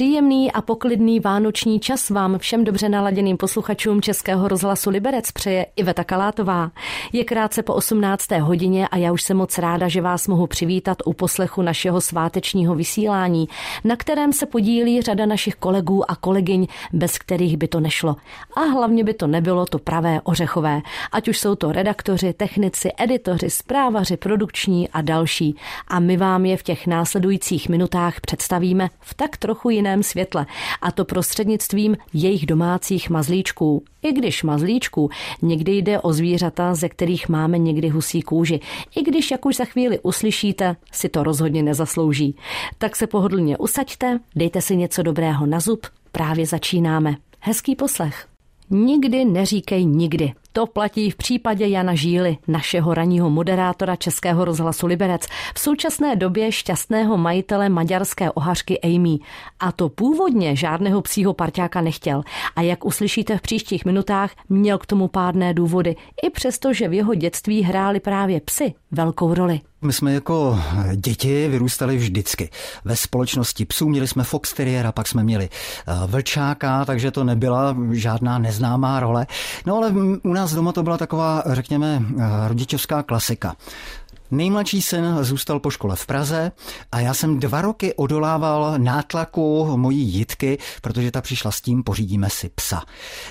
Příjemný 0.00 0.52
a 0.52 0.62
poklidný 0.62 1.20
vánoční 1.20 1.80
čas 1.80 2.10
vám 2.10 2.38
všem 2.38 2.64
dobře 2.64 2.88
naladěným 2.88 3.36
posluchačům 3.36 4.02
Českého 4.02 4.48
rozhlasu 4.48 4.90
Liberec 4.90 5.32
přeje 5.32 5.66
Iveta 5.76 6.04
Kalátová. 6.04 6.70
Je 7.12 7.24
krátce 7.24 7.62
po 7.62 7.74
18. 7.74 8.30
hodině 8.30 8.88
a 8.88 8.96
já 8.96 9.12
už 9.12 9.22
jsem 9.22 9.36
moc 9.36 9.58
ráda, 9.58 9.88
že 9.88 10.00
vás 10.00 10.28
mohu 10.28 10.46
přivítat 10.46 10.98
u 11.04 11.12
poslechu 11.12 11.62
našeho 11.62 12.00
svátečního 12.00 12.74
vysílání, 12.74 13.48
na 13.84 13.96
kterém 13.96 14.32
se 14.32 14.46
podílí 14.46 15.02
řada 15.02 15.26
našich 15.26 15.54
kolegů 15.54 16.10
a 16.10 16.16
kolegyň, 16.16 16.66
bez 16.92 17.18
kterých 17.18 17.56
by 17.56 17.68
to 17.68 17.80
nešlo. 17.80 18.16
A 18.56 18.60
hlavně 18.60 19.04
by 19.04 19.14
to 19.14 19.26
nebylo 19.26 19.66
to 19.66 19.78
pravé 19.78 20.20
ořechové, 20.20 20.80
ať 21.12 21.28
už 21.28 21.38
jsou 21.38 21.54
to 21.54 21.72
redaktoři, 21.72 22.32
technici, 22.32 22.90
editoři, 22.98 23.50
zprávaři, 23.50 24.16
produkční 24.16 24.88
a 24.88 25.00
další. 25.00 25.56
A 25.88 26.00
my 26.00 26.16
vám 26.16 26.44
je 26.44 26.56
v 26.56 26.62
těch 26.62 26.86
následujících 26.86 27.68
minutách 27.68 28.20
představíme 28.20 28.88
v 29.00 29.14
tak 29.14 29.36
trochu 29.36 29.70
jiném 29.90 30.02
světle, 30.02 30.46
a 30.82 30.92
to 30.92 31.04
prostřednictvím 31.04 31.96
jejich 32.14 32.46
domácích 32.46 33.10
mazlíčků. 33.10 33.82
I 34.02 34.12
když 34.12 34.42
mazlíčků 34.42 35.10
někdy 35.42 35.72
jde 35.72 36.00
o 36.00 36.12
zvířata, 36.12 36.74
ze 36.74 36.88
kterých 36.88 37.28
máme 37.28 37.58
někdy 37.58 37.88
husí 37.88 38.22
kůži. 38.22 38.60
I 38.96 39.02
když, 39.02 39.30
jak 39.30 39.46
už 39.46 39.56
za 39.56 39.64
chvíli 39.64 39.98
uslyšíte, 39.98 40.76
si 40.92 41.08
to 41.08 41.22
rozhodně 41.22 41.62
nezaslouží. 41.62 42.36
Tak 42.78 42.96
se 42.96 43.06
pohodlně 43.06 43.58
usaďte, 43.58 44.20
dejte 44.36 44.62
si 44.62 44.76
něco 44.76 45.02
dobrého 45.02 45.46
na 45.46 45.60
zub, 45.60 45.86
právě 46.12 46.46
začínáme. 46.46 47.16
Hezký 47.40 47.76
poslech. 47.76 48.29
Nikdy 48.70 49.24
neříkej 49.24 49.84
nikdy. 49.84 50.32
To 50.52 50.66
platí 50.66 51.10
v 51.10 51.16
případě 51.16 51.66
Jana 51.66 51.94
Žíly, 51.94 52.38
našeho 52.48 52.94
ranního 52.94 53.30
moderátora 53.30 53.96
Českého 53.96 54.44
rozhlasu 54.44 54.86
Liberec, 54.86 55.26
v 55.54 55.60
současné 55.60 56.16
době 56.16 56.52
šťastného 56.52 57.16
majitele 57.16 57.68
maďarské 57.68 58.30
ohařky 58.30 58.80
Amy. 58.80 59.18
A 59.60 59.72
to 59.72 59.88
původně 59.88 60.56
žádného 60.56 61.02
psího 61.02 61.34
parťáka 61.34 61.80
nechtěl. 61.80 62.22
A 62.56 62.62
jak 62.62 62.84
uslyšíte 62.84 63.38
v 63.38 63.42
příštích 63.42 63.84
minutách, 63.84 64.30
měl 64.48 64.78
k 64.78 64.86
tomu 64.86 65.08
pádné 65.08 65.54
důvody, 65.54 65.96
i 66.22 66.30
přesto, 66.30 66.72
že 66.72 66.88
v 66.88 66.92
jeho 66.92 67.14
dětství 67.14 67.62
hráli 67.62 68.00
právě 68.00 68.40
psy 68.40 68.74
velkou 68.90 69.34
roli. 69.34 69.60
My 69.82 69.92
jsme 69.92 70.12
jako 70.12 70.60
děti 70.96 71.48
vyrůstali 71.48 71.96
vždycky. 71.96 72.50
Ve 72.84 72.96
společnosti 72.96 73.64
psů 73.64 73.88
měli 73.88 74.08
jsme 74.08 74.24
Fox 74.24 74.54
Terriera, 74.54 74.92
pak 74.92 75.08
jsme 75.08 75.22
měli 75.22 75.48
eh, 75.48 75.92
vlčáka, 76.06 76.84
takže 76.84 77.10
to 77.10 77.24
nebyla 77.24 77.76
žádná 77.90 78.38
neznámá 78.38 79.00
role. 79.00 79.26
No 79.66 79.76
ale 79.76 79.92
u 80.22 80.32
nás 80.32 80.54
doma 80.54 80.72
to 80.72 80.82
byla 80.82 80.98
taková, 80.98 81.42
řekněme, 81.46 82.02
eh, 82.18 82.48
rodičovská 82.48 83.02
klasika. 83.02 83.56
Nejmladší 84.30 84.82
syn 84.82 85.18
zůstal 85.20 85.60
po 85.60 85.70
škole 85.70 85.96
v 85.96 86.06
Praze 86.06 86.52
a 86.92 87.00
já 87.00 87.14
jsem 87.14 87.40
dva 87.40 87.62
roky 87.62 87.94
odolával 87.94 88.74
nátlaku 88.78 89.76
mojí 89.76 89.98
jitky, 89.98 90.58
protože 90.82 91.10
ta 91.10 91.20
přišla 91.20 91.50
s 91.50 91.60
tím, 91.60 91.82
pořídíme 91.82 92.30
si 92.30 92.48
psa. 92.48 92.82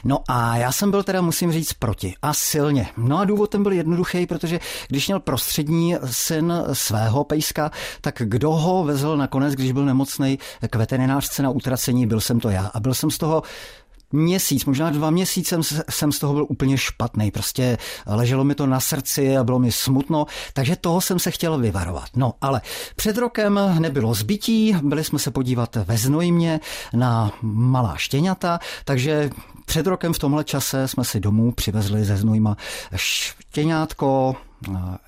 No 0.03 0.19
a 0.27 0.57
já 0.57 0.71
jsem 0.71 0.91
byl 0.91 1.03
teda, 1.03 1.21
musím 1.21 1.51
říct, 1.51 1.73
proti 1.73 2.13
a 2.21 2.33
silně. 2.33 2.87
No 2.97 3.19
a 3.19 3.25
důvod 3.25 3.49
ten 3.49 3.63
byl 3.63 3.71
jednoduchý, 3.71 4.25
protože 4.25 4.59
když 4.87 5.07
měl 5.07 5.19
prostřední 5.19 5.95
syn 6.05 6.53
svého 6.73 7.23
pejska, 7.23 7.71
tak 8.01 8.21
kdo 8.25 8.51
ho 8.51 8.83
vezl 8.83 9.17
nakonec, 9.17 9.53
když 9.53 9.71
byl 9.71 9.85
nemocný 9.85 10.39
k 10.69 10.75
veterinářce 10.75 11.43
na 11.43 11.49
utracení, 11.49 12.07
byl 12.07 12.21
jsem 12.21 12.39
to 12.39 12.49
já. 12.49 12.71
A 12.73 12.79
byl 12.79 12.93
jsem 12.93 13.11
z 13.11 13.17
toho 13.17 13.43
měsíc, 14.11 14.65
možná 14.65 14.89
dva 14.89 15.09
měsíce 15.09 15.59
jsem 15.89 16.11
z 16.11 16.19
toho 16.19 16.33
byl 16.33 16.45
úplně 16.49 16.77
špatný. 16.77 17.31
Prostě 17.31 17.77
leželo 18.05 18.43
mi 18.43 18.55
to 18.55 18.65
na 18.65 18.79
srdci 18.79 19.37
a 19.37 19.43
bylo 19.43 19.59
mi 19.59 19.71
smutno, 19.71 20.25
takže 20.53 20.75
toho 20.75 21.01
jsem 21.01 21.19
se 21.19 21.31
chtěl 21.31 21.57
vyvarovat. 21.57 22.09
No, 22.15 22.33
ale 22.41 22.61
před 22.95 23.17
rokem 23.17 23.59
nebylo 23.79 24.13
zbytí, 24.13 24.75
byli 24.83 25.03
jsme 25.03 25.19
se 25.19 25.31
podívat 25.31 25.75
ve 25.75 25.97
Znojmě 25.97 26.59
na 26.93 27.31
malá 27.41 27.95
štěňata, 27.97 28.59
takže 28.85 29.29
před 29.69 29.87
rokem 29.87 30.13
v 30.13 30.19
tomhle 30.19 30.43
čase 30.43 30.87
jsme 30.87 31.03
si 31.03 31.19
domů 31.19 31.51
přivezli 31.51 32.05
ze 32.05 32.17
Znojma 32.17 32.57
štěňátko, 32.95 34.35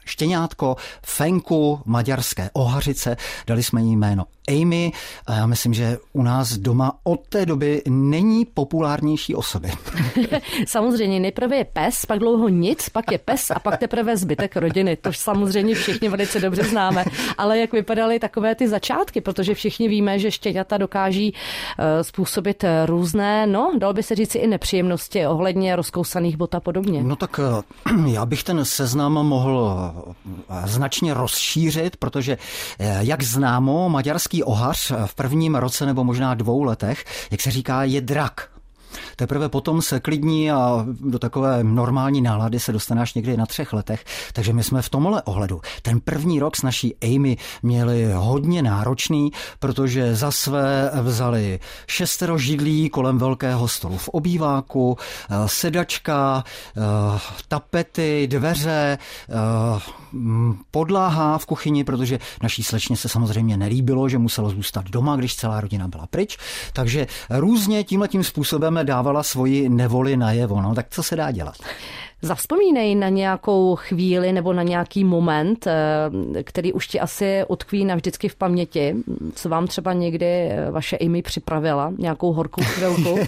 štěňátko, 0.06 0.76
fenku, 1.06 1.80
maďarské 1.86 2.50
ohařice, 2.54 3.18
dali 3.48 3.64
jsme 3.64 3.82
jí 3.82 3.96
jméno 3.96 4.26
Amy 4.50 4.92
a 5.28 5.36
já 5.36 5.46
myslím, 5.46 5.74
že 5.74 5.98
u 6.14 6.24
nás 6.24 6.58
doma 6.58 7.00
od 7.04 7.28
té 7.28 7.46
doby 7.46 7.82
není 7.90 8.46
populárnější 8.46 9.36
osoby. 9.36 9.72
samozřejmě, 10.68 11.20
nejprve 11.20 11.56
je 11.56 11.66
pes, 11.66 12.06
pak 12.06 12.20
dlouho 12.20 12.50
nic, 12.50 12.90
pak 12.90 13.12
je 13.12 13.18
pes 13.18 13.52
a 13.52 13.60
pak 13.60 13.78
teprve 13.78 14.18
zbytek 14.18 14.56
rodiny. 14.56 14.96
To 14.96 15.14
samozřejmě 15.14 15.76
všichni 15.76 16.10
velice 16.10 16.40
dobře 16.40 16.64
známe. 16.64 17.06
Ale 17.38 17.60
jak 17.60 17.74
vypadaly 17.74 18.20
takové 18.20 18.56
ty 18.56 18.68
začátky, 18.68 19.22
protože 19.22 19.54
všichni 19.54 19.88
víme, 19.88 20.20
že 20.20 20.32
štěňata 20.32 20.78
dokáží 20.78 21.34
eh, 21.80 22.04
způsobit 22.04 22.64
různé, 22.86 23.48
no, 23.48 23.72
dal 23.78 23.94
by 23.94 24.04
se 24.04 24.16
říct 24.16 24.36
i 24.36 24.48
nepříjemnosti 24.52 25.28
ohledně 25.28 25.76
rozkousaných 25.76 26.38
bot 26.38 26.56
a 26.56 26.60
podobně. 26.60 27.04
No 27.04 27.16
tak 27.16 27.40
eh, 27.40 27.94
já 28.12 28.26
bych 28.26 28.44
ten 28.44 28.66
seznam 28.66 29.14
mohl 29.14 29.76
eh, 30.50 30.68
značně 30.68 31.14
rozšířit, 31.14 31.98
protože 31.98 32.38
jak 33.00 33.24
známo, 33.24 33.90
maďarský 33.90 34.44
ohař 34.44 34.92
v 35.06 35.16
prvním 35.16 35.56
roce 35.56 35.86
nebo 35.86 36.04
možná 36.04 36.34
dvou 36.34 36.64
letech, 36.64 37.06
jak 37.32 37.42
se 37.42 37.52
říká, 37.52 37.84
je 37.84 38.02
drak. 38.02 38.51
Teprve 39.16 39.50
potom 39.50 39.82
se 39.82 40.00
klidní 40.00 40.52
a 40.52 40.86
do 41.00 41.20
takové 41.20 41.64
normální 41.64 42.22
nálady 42.22 42.60
se 42.60 42.72
dostane 42.72 43.02
někdy 43.16 43.38
na 43.38 43.46
třech 43.46 43.74
letech. 43.74 44.06
Takže 44.34 44.54
my 44.54 44.64
jsme 44.64 44.82
v 44.82 44.90
tomhle 44.90 45.22
ohledu. 45.22 45.62
Ten 45.82 46.00
první 46.00 46.40
rok 46.40 46.56
s 46.56 46.62
naší 46.64 46.96
Amy 47.02 47.38
měli 47.64 48.12
hodně 48.14 48.62
náročný, 48.62 49.32
protože 49.60 50.16
za 50.16 50.32
své 50.32 50.92
vzali 51.02 51.60
šestero 51.88 52.38
židlí 52.38 52.90
kolem 52.90 53.18
velkého 53.18 53.68
stolu 53.68 53.98
v 53.98 54.10
obýváku, 54.10 54.98
eh, 54.98 55.36
sedačka, 55.46 56.44
eh, 56.78 56.82
tapety, 57.48 58.28
dveře, 58.28 58.98
eh, 59.30 60.02
podláha 60.72 61.38
v 61.38 61.46
kuchyni, 61.46 61.84
protože 61.84 62.20
naší 62.44 62.64
slečně 62.64 62.98
se 62.98 63.10
samozřejmě 63.10 63.58
nelíbilo, 63.58 64.10
že 64.10 64.18
muselo 64.18 64.50
zůstat 64.50 64.86
doma, 64.90 65.16
když 65.16 65.36
celá 65.36 65.62
rodina 65.62 65.88
byla 65.88 66.08
pryč. 66.08 66.38
Takže 66.74 67.08
různě 67.30 67.84
tímhle 67.84 68.08
tím 68.08 68.24
způsobem 68.24 68.80
dávala 68.84 69.24
svoji 69.24 69.70
nevoli 69.70 70.18
najevo. 70.18 70.62
No, 70.62 70.76
tak 70.76 70.86
co 70.90 71.04
se 71.04 71.16
dá 71.16 71.32
dělat? 71.32 71.56
Zavzpomínej 72.24 72.96
na 72.96 73.10
nějakou 73.10 73.76
chvíli 73.76 74.32
nebo 74.32 74.54
na 74.54 74.64
nějaký 74.64 75.04
moment, 75.04 75.68
eh, 75.68 76.44
který 76.44 76.74
už 76.74 76.88
ti 76.88 77.00
asi 77.00 77.44
utkví 77.48 77.86
navždycky 77.86 78.30
v 78.30 78.36
paměti, 78.36 78.96
co 79.36 79.50
vám 79.50 79.68
třeba 79.68 79.94
někdy 79.94 80.26
eh, 80.26 80.72
vaše 80.72 80.98
Amy 80.98 81.22
připravila, 81.22 81.94
nějakou 81.98 82.34
horkou 82.34 82.64
chvilku. 82.64 83.20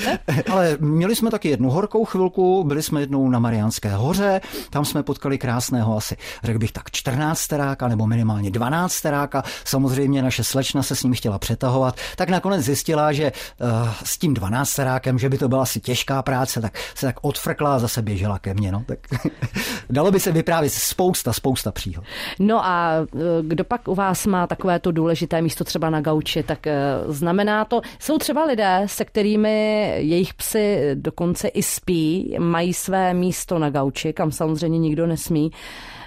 Ale 0.52 0.76
měli 0.80 1.16
jsme 1.16 1.30
taky 1.30 1.48
jednu 1.48 1.70
horkou 1.70 2.04
chvilku, 2.04 2.64
byli 2.64 2.82
jsme 2.82 3.00
jednou 3.00 3.28
na 3.28 3.38
Mariánské 3.38 3.88
hoře, 3.88 4.40
tam 4.70 4.84
jsme 4.84 5.02
potkali 5.02 5.38
krásného 5.38 5.96
asi, 5.96 6.16
řekl 6.44 6.58
bych 6.58 6.72
tak 6.72 6.90
14 6.90 7.46
teráka 7.46 7.88
nebo 7.88 8.06
minimálně 8.06 8.50
12 8.50 9.00
teráka. 9.00 9.42
Samozřejmě 9.64 10.22
naše 10.22 10.44
slečna 10.44 10.82
se 10.82 10.96
s 10.96 11.02
ním 11.02 11.14
chtěla 11.14 11.38
přetahovat, 11.38 11.96
tak 12.16 12.28
nakonec 12.28 12.64
zjistila, 12.64 13.12
že 13.12 13.32
uh, 13.60 13.88
s 14.04 14.18
tím 14.18 14.34
12 14.34 14.74
terákem, 14.74 15.18
že 15.18 15.28
by 15.28 15.38
to 15.38 15.48
byla 15.48 15.62
asi 15.62 15.80
těžká 15.80 16.22
práce, 16.22 16.60
tak 16.60 16.78
se 16.94 17.06
tak 17.06 17.16
odfrkla 17.22 17.74
a 17.74 17.78
zase 17.78 18.02
běžela 18.02 18.39
ke 18.40 18.54
mně. 18.54 18.72
No. 18.72 18.84
Tak 18.86 18.98
dalo 19.90 20.10
by 20.10 20.20
se 20.20 20.32
vyprávět 20.32 20.72
spousta, 20.72 21.32
spousta 21.32 21.72
příhod. 21.72 22.04
No 22.38 22.66
a 22.66 22.94
e, 22.94 23.18
kdo 23.42 23.64
pak 23.64 23.88
u 23.88 23.94
vás 23.94 24.26
má 24.26 24.46
takové 24.46 24.78
to 24.78 24.92
důležité 24.92 25.42
místo 25.42 25.64
třeba 25.64 25.90
na 25.90 26.00
gauči, 26.00 26.42
tak 26.42 26.66
e, 26.66 26.74
znamená 27.06 27.64
to, 27.64 27.80
jsou 27.98 28.18
třeba 28.18 28.44
lidé, 28.44 28.82
se 28.86 29.04
kterými 29.04 29.84
jejich 29.96 30.34
psy 30.34 30.90
dokonce 30.94 31.48
i 31.48 31.62
spí, 31.62 32.36
mají 32.38 32.74
své 32.74 33.14
místo 33.14 33.58
na 33.58 33.70
gauči, 33.70 34.12
kam 34.12 34.32
samozřejmě 34.32 34.78
nikdo 34.78 35.06
nesmí. 35.06 35.50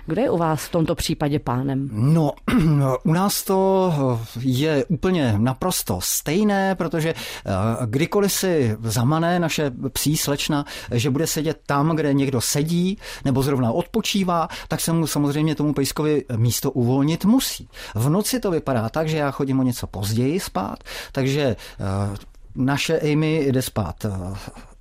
Kdo 0.05 0.21
je 0.21 0.29
u 0.29 0.37
vás 0.37 0.65
v 0.65 0.71
tomto 0.71 0.95
případě 0.95 1.39
pánem? 1.39 1.89
No, 1.91 2.31
u 3.03 3.13
nás 3.13 3.43
to 3.43 3.93
je 4.39 4.85
úplně 4.85 5.33
naprosto 5.37 5.99
stejné, 6.01 6.75
protože 6.75 7.09
eh, 7.13 7.51
kdykoliv 7.85 8.31
si 8.31 8.77
zamané 8.83 9.39
naše 9.39 9.71
psí 9.93 10.17
slečna, 10.17 10.65
že 10.91 11.09
bude 11.09 11.27
sedět 11.27 11.59
tam, 11.65 11.95
kde 11.95 12.13
někdo 12.23 12.41
sedí 12.41 12.97
nebo 13.25 13.43
zrovna 13.43 13.71
odpočívá, 13.71 14.47
tak 14.67 14.81
se 14.81 14.93
mu 14.93 15.07
samozřejmě 15.07 15.55
tomu 15.55 15.73
pejskovi 15.73 16.25
místo 16.35 16.71
uvolnit 16.71 17.25
musí. 17.25 17.69
V 17.95 18.09
noci 18.09 18.39
to 18.39 18.51
vypadá 18.51 18.89
tak, 18.89 19.09
že 19.09 19.17
já 19.17 19.31
chodím 19.31 19.59
o 19.59 19.63
něco 19.63 19.87
později 19.87 20.39
spát, 20.39 20.83
takže 21.11 21.43
eh, 21.43 21.55
naše 22.55 22.99
Amy 22.99 23.45
jde 23.45 23.61
spát 23.61 24.05
eh, 24.05 24.09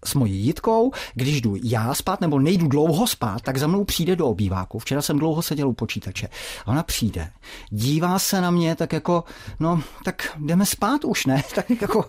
s 0.05 0.15
mojí 0.15 0.37
jitkou, 0.37 0.93
když 1.15 1.41
jdu 1.41 1.57
já 1.63 1.95
spát 1.95 2.21
nebo 2.21 2.39
nejdu 2.39 2.69
dlouho 2.69 3.07
spát, 3.07 3.43
tak 3.43 3.57
za 3.57 3.67
mnou 3.67 3.85
přijde 3.85 4.17
do 4.17 4.27
obýváku. 4.27 4.79
Včera 4.79 5.03
jsem 5.03 5.19
dlouho 5.19 5.43
seděl 5.43 5.69
u 5.69 5.73
počítače. 5.73 6.29
A 6.67 6.69
ona 6.69 6.83
přijde, 6.83 7.31
dívá 7.71 8.19
se 8.19 8.41
na 8.41 8.51
mě 8.51 8.77
tak 8.77 8.93
jako, 8.93 9.25
no, 9.61 9.83
tak 10.05 10.29
jdeme 10.39 10.67
spát 10.67 11.05
už, 11.05 11.27
ne? 11.27 11.43
Tak 11.55 11.71
jako 11.81 12.05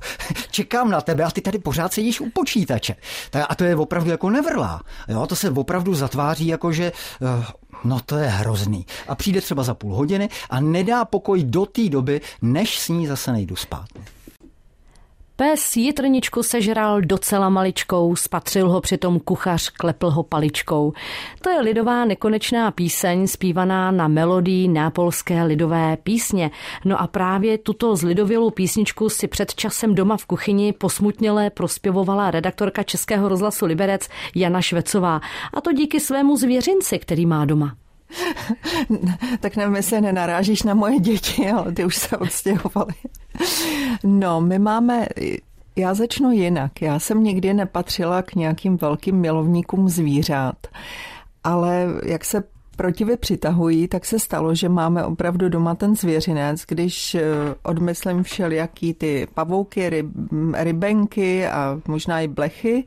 čekám 0.52 0.90
na 0.92 1.02
tebe 1.02 1.24
a 1.24 1.32
ty 1.32 1.42
tady 1.42 1.60
pořád 1.60 1.94
sedíš 1.94 2.22
u 2.22 2.30
počítače. 2.30 2.96
A 3.50 3.56
to 3.56 3.64
je 3.64 3.76
opravdu 3.76 4.12
jako 4.12 4.30
nevrlá. 4.30 4.82
Jo, 5.08 5.28
to 5.28 5.36
se 5.36 5.50
opravdu 5.50 5.96
zatváří 5.96 6.48
jako, 6.48 6.72
že 6.72 6.92
eh, 7.22 7.46
No 7.84 8.00
to 8.06 8.18
je 8.18 8.28
hrozný. 8.28 8.86
A 9.08 9.16
přijde 9.16 9.42
třeba 9.42 9.64
za 9.64 9.74
půl 9.74 9.96
hodiny 9.96 10.30
a 10.50 10.60
nedá 10.60 11.06
pokoj 11.06 11.44
do 11.44 11.66
té 11.66 11.90
doby, 11.90 12.22
než 12.42 12.80
s 12.80 12.90
ní 12.90 13.08
zase 13.08 13.32
nejdu 13.32 13.56
spát. 13.56 13.88
Pes 15.36 15.78
jitrničku 15.78 16.44
sežral 16.44 17.02
docela 17.02 17.50
maličkou, 17.50 18.16
spatřil 18.16 18.70
ho 18.70 18.82
přitom 18.82 19.20
kuchař, 19.20 19.70
klepl 19.70 20.10
ho 20.10 20.24
paličkou. 20.24 20.94
To 21.42 21.50
je 21.50 21.62
lidová 21.62 22.06
nekonečná 22.06 22.72
píseň 22.72 23.28
zpívaná 23.28 23.92
na 23.92 24.08
melodii 24.08 24.68
nápolské 24.68 25.44
lidové 25.44 25.98
písně. 26.04 26.52
No 26.86 27.02
a 27.02 27.08
právě 27.08 27.58
tuto 27.58 27.96
zlidovělou 27.96 28.50
písničku 28.50 29.10
si 29.10 29.28
před 29.28 29.56
časem 29.56 29.96
doma 29.96 30.18
v 30.18 30.26
kuchyni 30.26 30.74
posmutněle 30.74 31.50
prospěvovala 31.50 32.32
redaktorka 32.32 32.84
Českého 32.84 33.30
rozhlasu 33.30 33.66
Liberec 33.66 34.10
Jana 34.36 34.62
Švecová. 34.62 35.22
A 35.54 35.62
to 35.62 35.72
díky 35.72 36.00
svému 36.00 36.38
zvěřinci, 36.38 37.00
který 37.00 37.26
má 37.26 37.46
doma. 37.46 37.76
tak 39.40 39.56
nevím, 39.56 39.76
jestli 39.76 40.02
nenarážíš 40.02 40.64
na 40.64 40.74
moje 40.74 41.00
děti, 41.00 41.52
ale 41.52 41.72
ty 41.72 41.86
už 41.86 41.96
se 41.96 42.18
odstěhovaly. 42.18 42.94
No, 44.04 44.42
my 44.42 44.60
máme 44.60 45.08
já 45.76 45.94
začnu 45.94 46.32
jinak. 46.32 46.82
Já 46.82 47.00
jsem 47.00 47.24
nikdy 47.24 47.54
nepatřila 47.54 48.22
k 48.22 48.36
nějakým 48.36 48.78
velkým 48.78 49.16
milovníkům 49.16 49.90
zvířat, 49.90 50.68
ale 51.44 51.88
jak 52.06 52.26
se 52.26 52.44
protivy 52.76 53.18
přitahují, 53.18 53.88
tak 53.88 54.06
se 54.06 54.20
stalo, 54.20 54.56
že 54.56 54.70
máme 54.70 55.06
opravdu 55.06 55.50
doma 55.50 55.76
ten 55.76 55.96
zvěřinec, 55.96 56.62
když 56.68 57.16
eh, 57.16 57.22
odmyslím 57.64 58.24
všelijaký 58.24 58.94
ty 58.94 59.28
pavouky, 59.34 59.90
ryb, 59.90 60.06
rybenky 60.54 61.48
a 61.48 61.80
možná 61.88 62.22
i 62.22 62.28
blechy, 62.28 62.86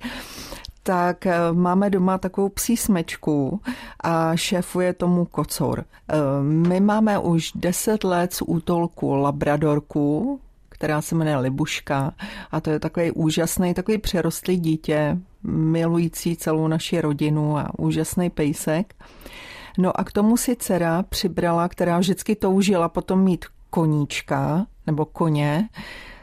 tak 0.87 1.27
eh, 1.27 1.53
máme 1.53 1.91
doma 1.91 2.19
takovou 2.19 2.49
psí 2.49 2.77
smečku 2.77 3.61
a 4.01 4.37
šéfuje 4.37 4.93
tomu 4.93 5.25
kocour. 5.25 5.85
Eh, 6.09 6.17
my 6.43 6.81
máme 6.81 7.19
už 7.19 7.53
deset 7.55 8.05
let 8.05 8.35
z 8.35 8.43
útolku 8.47 9.15
labradorku, 9.15 10.41
která 10.69 11.03
se 11.03 11.15
jmenuje 11.15 11.37
Libuška 11.37 12.13
a 12.51 12.61
to 12.61 12.71
je 12.71 12.81
takový 12.81 13.11
úžasný, 13.11 13.75
takový 13.75 13.99
přerostlý 13.99 14.57
dítě, 14.57 15.19
milující 15.43 16.37
celou 16.37 16.69
naši 16.69 17.01
rodinu 17.01 17.59
a 17.59 17.79
úžasný 17.79 18.31
pejsek. 18.31 18.95
No 19.79 20.01
a 20.01 20.05
k 20.05 20.13
tomu 20.13 20.37
si 20.37 20.57
dcera 20.57 21.03
přibrala, 21.03 21.69
která 21.69 21.99
vždycky 21.99 22.37
toužila 22.37 22.89
potom 22.89 23.21
mít 23.25 23.45
koníčka 23.71 24.67
nebo 24.87 25.05
koně, 25.05 25.69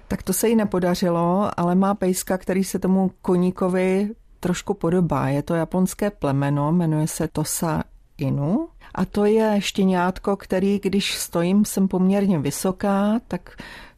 tak 0.08 0.24
to 0.24 0.34
se 0.34 0.50
jí 0.50 0.56
nepodařilo, 0.56 1.52
ale 1.58 1.76
má 1.76 1.96
pejska, 1.96 2.38
který 2.38 2.64
se 2.64 2.80
tomu 2.80 3.12
koníkovi 3.22 4.10
trošku 4.44 4.74
podobá. 4.74 5.28
Je 5.28 5.42
to 5.44 5.56
japonské 5.56 6.12
plemeno, 6.12 6.72
jmenuje 6.72 7.08
se 7.08 7.28
Tosa 7.28 7.84
Inu. 8.18 8.68
A 8.96 9.06
to 9.06 9.26
je 9.26 9.56
štěňátko, 9.60 10.36
který, 10.36 10.80
když 10.84 11.18
stojím, 11.18 11.66
jsem 11.66 11.88
poměrně 11.88 12.40
vysoká, 12.40 13.20
tak 13.28 13.56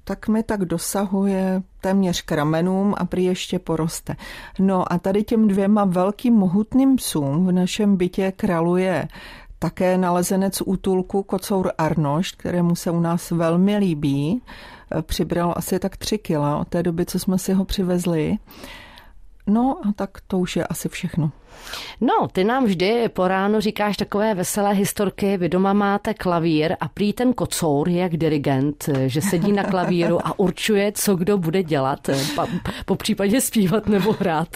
tak 0.08 0.28
mi 0.28 0.44
tak 0.44 0.66
dosahuje 0.66 1.62
téměř 1.82 2.22
k 2.22 2.32
ramenům 2.32 2.94
a 2.98 3.06
prý 3.06 3.24
ještě 3.24 3.60
poroste. 3.60 4.16
No 4.60 4.94
a 4.94 4.98
tady 4.98 5.24
těm 5.24 5.48
dvěma 5.48 5.86
velkým 5.86 6.34
mohutným 6.34 6.96
psům 6.96 7.48
v 7.48 7.52
našem 7.52 7.98
bytě 7.98 8.32
kraluje 8.32 9.08
také 9.60 9.98
nalezenec 9.98 10.62
útulku 10.66 11.24
kocour 11.24 11.72
Arnošt, 11.78 12.36
kterému 12.36 12.76
se 12.76 12.92
u 12.92 13.00
nás 13.00 13.32
velmi 13.32 13.78
líbí. 13.78 14.42
Přibral 15.02 15.54
asi 15.58 15.80
tak 15.80 15.98
tři 15.98 16.18
kila 16.18 16.58
od 16.58 16.68
té 16.68 16.84
doby, 16.84 17.06
co 17.06 17.20
jsme 17.20 17.38
si 17.38 17.54
ho 17.54 17.66
přivezli. 17.66 18.38
No 19.48 19.88
a 19.88 19.92
tak 19.96 20.22
to 20.28 20.40
už 20.40 20.56
je 20.56 20.68
asi 20.68 20.90
všechno. 20.90 21.32
No, 22.02 22.28
ty 22.32 22.44
nám 22.44 22.66
vždy 22.66 23.10
po 23.10 23.28
ránu 23.28 23.60
říkáš 23.60 23.98
takové 23.98 24.34
veselé 24.34 24.74
historky, 24.74 25.38
vy 25.38 25.50
doma 25.50 25.74
máte 25.74 26.14
klavír 26.14 26.76
a 26.80 26.88
prý 26.88 27.14
ten 27.14 27.34
kocour 27.34 27.90
je 27.90 28.02
jak 28.02 28.18
dirigent, 28.18 28.90
že 29.08 29.22
sedí 29.22 29.52
na 29.52 29.64
klavíru 29.64 30.28
a 30.28 30.40
určuje, 30.40 30.92
co 30.92 31.16
kdo 31.16 31.38
bude 31.38 31.64
dělat, 31.64 32.10
po 32.86 32.96
případě 32.96 33.42
zpívat 33.42 33.88
nebo 33.88 34.12
hrát. 34.20 34.48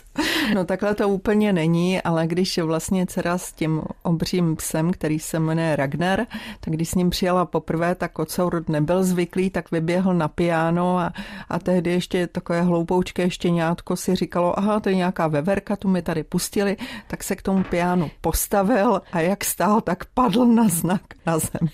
No 0.53 0.65
takhle 0.65 0.95
to 0.95 1.09
úplně 1.09 1.53
není, 1.53 2.01
ale 2.01 2.27
když 2.27 2.57
vlastně 2.57 3.05
dcera 3.05 3.37
s 3.37 3.53
tím 3.53 3.81
obřím 4.03 4.55
psem, 4.55 4.91
který 4.91 5.19
se 5.19 5.39
jmenuje 5.39 5.75
Ragnar, 5.75 6.25
tak 6.59 6.73
když 6.73 6.89
s 6.89 6.95
ním 6.95 7.09
přijela 7.09 7.45
poprvé, 7.45 7.95
tak 7.95 8.11
kocour 8.11 8.63
nebyl 8.67 9.03
zvyklý, 9.03 9.49
tak 9.49 9.71
vyběhl 9.71 10.13
na 10.13 10.27
piano 10.27 10.97
a, 10.97 11.13
a 11.49 11.59
tehdy 11.59 11.91
ještě 11.91 12.27
takové 12.27 12.61
hloupoučké 12.61 13.29
štěňátko 13.29 13.95
si 13.95 14.15
říkalo, 14.15 14.59
aha, 14.59 14.79
to 14.79 14.89
je 14.89 14.95
nějaká 14.95 15.27
veverka, 15.27 15.75
tu 15.75 15.87
mi 15.87 16.01
tady 16.01 16.23
pustili, 16.23 16.77
tak 17.07 17.23
se 17.23 17.35
k 17.35 17.41
tomu 17.41 17.63
pianu 17.63 18.11
postavil 18.21 19.01
a 19.11 19.19
jak 19.19 19.45
stál, 19.45 19.81
tak 19.81 20.05
padl 20.05 20.45
na 20.45 20.67
znak 20.67 21.01
na 21.25 21.39
zemi. 21.39 21.71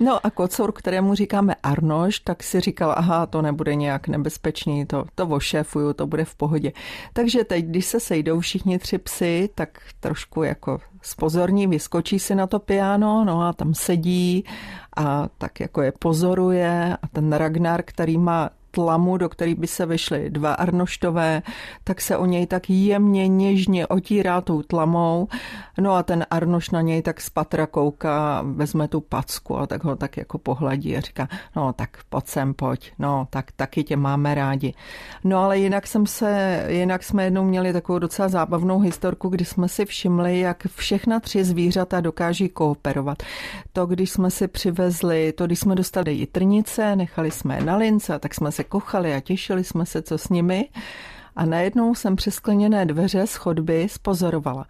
No 0.00 0.26
a 0.26 0.30
kocour, 0.30 0.72
kterému 0.72 1.14
říkáme 1.14 1.54
Arnoš, 1.62 2.20
tak 2.20 2.42
si 2.42 2.60
říkal, 2.60 2.94
aha, 2.96 3.26
to 3.26 3.42
nebude 3.42 3.74
nějak 3.74 4.08
nebezpečný, 4.08 4.86
to, 4.86 5.04
to 5.14 5.26
ošéfuju, 5.26 5.92
to 5.92 6.06
bude 6.06 6.24
v 6.24 6.34
pohodě. 6.34 6.72
Takže 7.12 7.44
teď, 7.44 7.64
když 7.64 7.86
se 7.86 8.00
sejdou 8.00 8.40
všichni 8.40 8.78
tři 8.78 8.98
psy, 8.98 9.48
tak 9.54 9.78
trošku 10.00 10.42
jako 10.42 10.78
spozorní, 11.02 11.66
vyskočí 11.66 12.18
si 12.18 12.34
na 12.34 12.46
to 12.46 12.58
piano, 12.58 13.24
no 13.24 13.42
a 13.42 13.52
tam 13.52 13.74
sedí 13.74 14.44
a 14.96 15.28
tak 15.38 15.60
jako 15.60 15.82
je 15.82 15.92
pozoruje 15.98 16.96
a 17.02 17.08
ten 17.08 17.32
Ragnar, 17.32 17.82
který 17.82 18.18
má 18.18 18.50
tlamu, 18.78 19.16
do 19.16 19.28
který 19.28 19.54
by 19.54 19.66
se 19.66 19.86
vyšly 19.86 20.30
dva 20.30 20.52
arnoštové, 20.52 21.42
tak 21.84 22.00
se 22.00 22.16
o 22.16 22.26
něj 22.26 22.46
tak 22.46 22.70
jemně, 22.70 23.28
něžně 23.28 23.86
otírá 23.86 24.40
tou 24.40 24.62
tlamou. 24.62 25.28
No 25.80 25.94
a 25.94 26.02
ten 26.02 26.26
arnoš 26.30 26.70
na 26.70 26.80
něj 26.80 27.02
tak 27.02 27.20
z 27.20 27.30
patra 27.30 27.66
kouká, 27.66 28.44
vezme 28.46 28.88
tu 28.88 29.00
packu 29.00 29.58
a 29.58 29.66
tak 29.66 29.84
ho 29.84 29.96
tak 29.96 30.16
jako 30.16 30.38
pohladí 30.38 30.96
a 30.96 31.00
říká, 31.00 31.28
no 31.56 31.72
tak 31.72 31.90
pojď 32.08 32.26
sem, 32.26 32.54
pojď, 32.54 32.92
no 32.98 33.26
tak 33.30 33.52
taky 33.52 33.84
tě 33.84 33.96
máme 33.96 34.34
rádi. 34.34 34.74
No 35.24 35.38
ale 35.38 35.58
jinak 35.58 35.86
jsem 35.86 36.06
se, 36.06 36.64
jinak 36.68 37.02
jsme 37.02 37.24
jednou 37.24 37.44
měli 37.44 37.72
takovou 37.72 37.98
docela 37.98 38.28
zábavnou 38.28 38.80
historku, 38.80 39.28
kdy 39.28 39.44
jsme 39.44 39.68
si 39.68 39.84
všimli, 39.84 40.40
jak 40.40 40.66
všechna 40.76 41.20
tři 41.20 41.44
zvířata 41.44 42.00
dokáží 42.00 42.48
kooperovat. 42.48 43.22
To, 43.72 43.86
když 43.86 44.10
jsme 44.10 44.30
si 44.30 44.48
přivezli, 44.48 45.32
to, 45.32 45.46
když 45.46 45.58
jsme 45.58 45.74
dostali 45.74 46.12
jitrnice, 46.12 46.96
nechali 46.96 47.30
jsme 47.30 47.56
je 47.56 47.64
na 47.64 47.76
lince, 47.76 48.18
tak 48.18 48.34
jsme 48.34 48.52
se 48.52 48.64
kochali 48.68 49.14
a 49.14 49.20
těšili 49.20 49.64
jsme 49.64 49.86
se, 49.86 50.02
co 50.02 50.18
s 50.18 50.28
nimi. 50.28 50.68
A 51.36 51.44
najednou 51.44 51.94
jsem 51.94 52.16
přes 52.16 52.34
skleněné 52.34 52.86
dveře 52.86 53.26
z 53.26 53.34
chodby 53.34 53.86
spozorovala. 53.90 54.66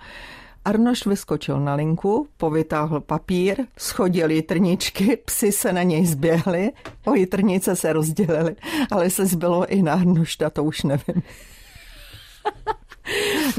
Arnoš 0.65 1.07
vyskočil 1.07 1.61
na 1.61 1.75
linku, 1.75 2.29
povytáhl 2.37 3.01
papír, 3.01 3.57
schodil 3.79 4.31
jitrničky, 4.31 5.17
psi 5.17 5.53
se 5.53 5.73
na 5.73 5.83
něj 5.83 6.07
zběhli, 6.07 6.71
o 7.05 7.15
jitrnice 7.15 7.77
se 7.77 7.93
rozdělili, 7.93 8.57
ale 8.91 9.11
se 9.11 9.27
zbylo 9.27 9.67
i 9.67 9.83
na 9.83 9.93
Arnošta, 9.93 10.51
to 10.51 10.65
už 10.65 10.83
nevím. 10.83 11.23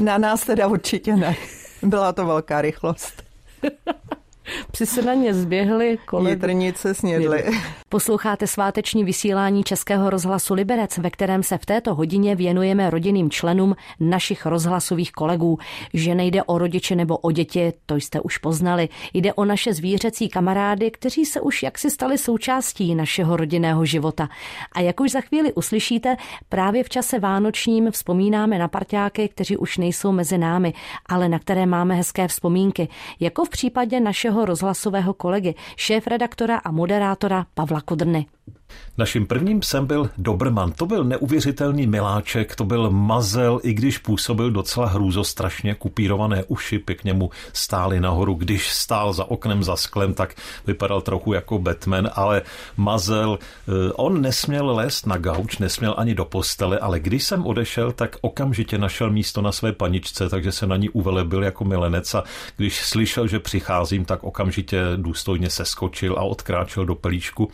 na 0.00 0.18
nás 0.18 0.44
teda 0.44 0.66
určitě 0.66 1.16
ne. 1.16 1.36
Byla 1.82 2.12
to 2.12 2.26
velká 2.26 2.60
rychlost. 2.62 3.22
Psi 4.72 4.86
se 4.86 5.02
na 5.02 5.14
ně 5.14 5.34
zběhli, 5.34 5.98
kolem... 6.06 6.32
Jitrnice 6.32 6.94
snědli. 6.94 7.44
Posloucháte 7.88 8.46
sváteční 8.46 9.04
vysílání 9.04 9.64
Českého 9.64 10.10
rozhlasu 10.10 10.54
Liberec, 10.54 10.98
ve 10.98 11.10
kterém 11.10 11.42
se 11.42 11.58
v 11.58 11.66
této 11.66 11.94
hodině 11.94 12.36
věnujeme 12.36 12.90
rodinným 12.90 13.30
členům 13.30 13.76
našich 14.00 14.46
rozhlasových 14.46 15.12
kolegů. 15.12 15.58
Že 15.94 16.14
nejde 16.14 16.42
o 16.42 16.58
rodiče 16.58 16.94
nebo 16.94 17.16
o 17.16 17.30
děti, 17.30 17.72
to 17.86 17.96
jste 17.96 18.20
už 18.20 18.38
poznali. 18.38 18.88
Jde 19.14 19.34
o 19.34 19.44
naše 19.44 19.74
zvířecí 19.74 20.28
kamarády, 20.28 20.90
kteří 20.90 21.24
se 21.24 21.40
už 21.40 21.62
jaksi 21.62 21.90
stali 21.90 22.18
součástí 22.18 22.94
našeho 22.94 23.36
rodinného 23.36 23.84
života. 23.84 24.28
A 24.72 24.80
jak 24.80 25.00
už 25.00 25.10
za 25.10 25.20
chvíli 25.20 25.52
uslyšíte, 25.52 26.16
právě 26.48 26.84
v 26.84 26.88
čase 26.88 27.18
vánočním 27.18 27.90
vzpomínáme 27.90 28.58
na 28.58 28.68
parťáky, 28.68 29.28
kteří 29.28 29.56
už 29.56 29.78
nejsou 29.78 30.12
mezi 30.12 30.38
námi, 30.38 30.74
ale 31.06 31.28
na 31.28 31.38
které 31.38 31.66
máme 31.66 31.94
hezké 31.94 32.28
vzpomínky. 32.28 32.88
Jako 33.20 33.44
v 33.44 33.48
případě 33.48 34.00
našeho 34.00 34.29
rozhlasového 34.44 35.14
kolegy, 35.14 35.54
šéf 35.76 36.06
redaktora 36.06 36.56
a 36.64 36.70
moderátora 36.70 37.46
Pavla 37.54 37.80
Kodrny. 37.80 38.26
Naším 38.98 39.26
prvním 39.26 39.60
psem 39.60 39.86
byl 39.86 40.10
Dobrman. 40.18 40.72
To 40.72 40.86
byl 40.86 41.04
neuvěřitelný 41.04 41.86
miláček, 41.86 42.56
to 42.56 42.64
byl 42.64 42.90
mazel, 42.90 43.60
i 43.62 43.72
když 43.74 43.98
působil 43.98 44.50
docela 44.50 44.86
hrůzostrašně, 44.86 45.74
kupírované 45.74 46.44
uši 46.44 46.78
pěkně 46.78 47.12
mu 47.12 47.30
stály 47.52 48.00
nahoru. 48.00 48.34
Když 48.34 48.70
stál 48.70 49.12
za 49.12 49.24
oknem, 49.24 49.62
za 49.62 49.76
sklem, 49.76 50.14
tak 50.14 50.34
vypadal 50.66 51.00
trochu 51.00 51.32
jako 51.32 51.58
Batman, 51.58 52.10
ale 52.14 52.42
mazel, 52.76 53.38
eh, 53.68 53.92
on 53.92 54.22
nesměl 54.22 54.74
lézt 54.74 55.06
na 55.06 55.16
gauč, 55.16 55.58
nesměl 55.58 55.94
ani 55.98 56.14
do 56.14 56.24
postele, 56.24 56.78
ale 56.78 57.00
když 57.00 57.24
jsem 57.24 57.46
odešel, 57.46 57.92
tak 57.92 58.16
okamžitě 58.20 58.78
našel 58.78 59.10
místo 59.10 59.42
na 59.42 59.52
své 59.52 59.72
paničce, 59.72 60.28
takže 60.28 60.52
se 60.52 60.66
na 60.66 60.76
ní 60.76 60.88
uvelebil 60.88 61.44
jako 61.44 61.64
milenec 61.64 62.14
a 62.14 62.24
když 62.56 62.84
slyšel, 62.84 63.26
že 63.26 63.38
přicházím, 63.38 64.04
tak 64.04 64.24
okamžitě 64.24 64.82
důstojně 64.96 65.50
seskočil 65.50 66.14
a 66.18 66.22
odkráčel 66.22 66.86
do 66.86 66.94
pelíčku 66.94 67.50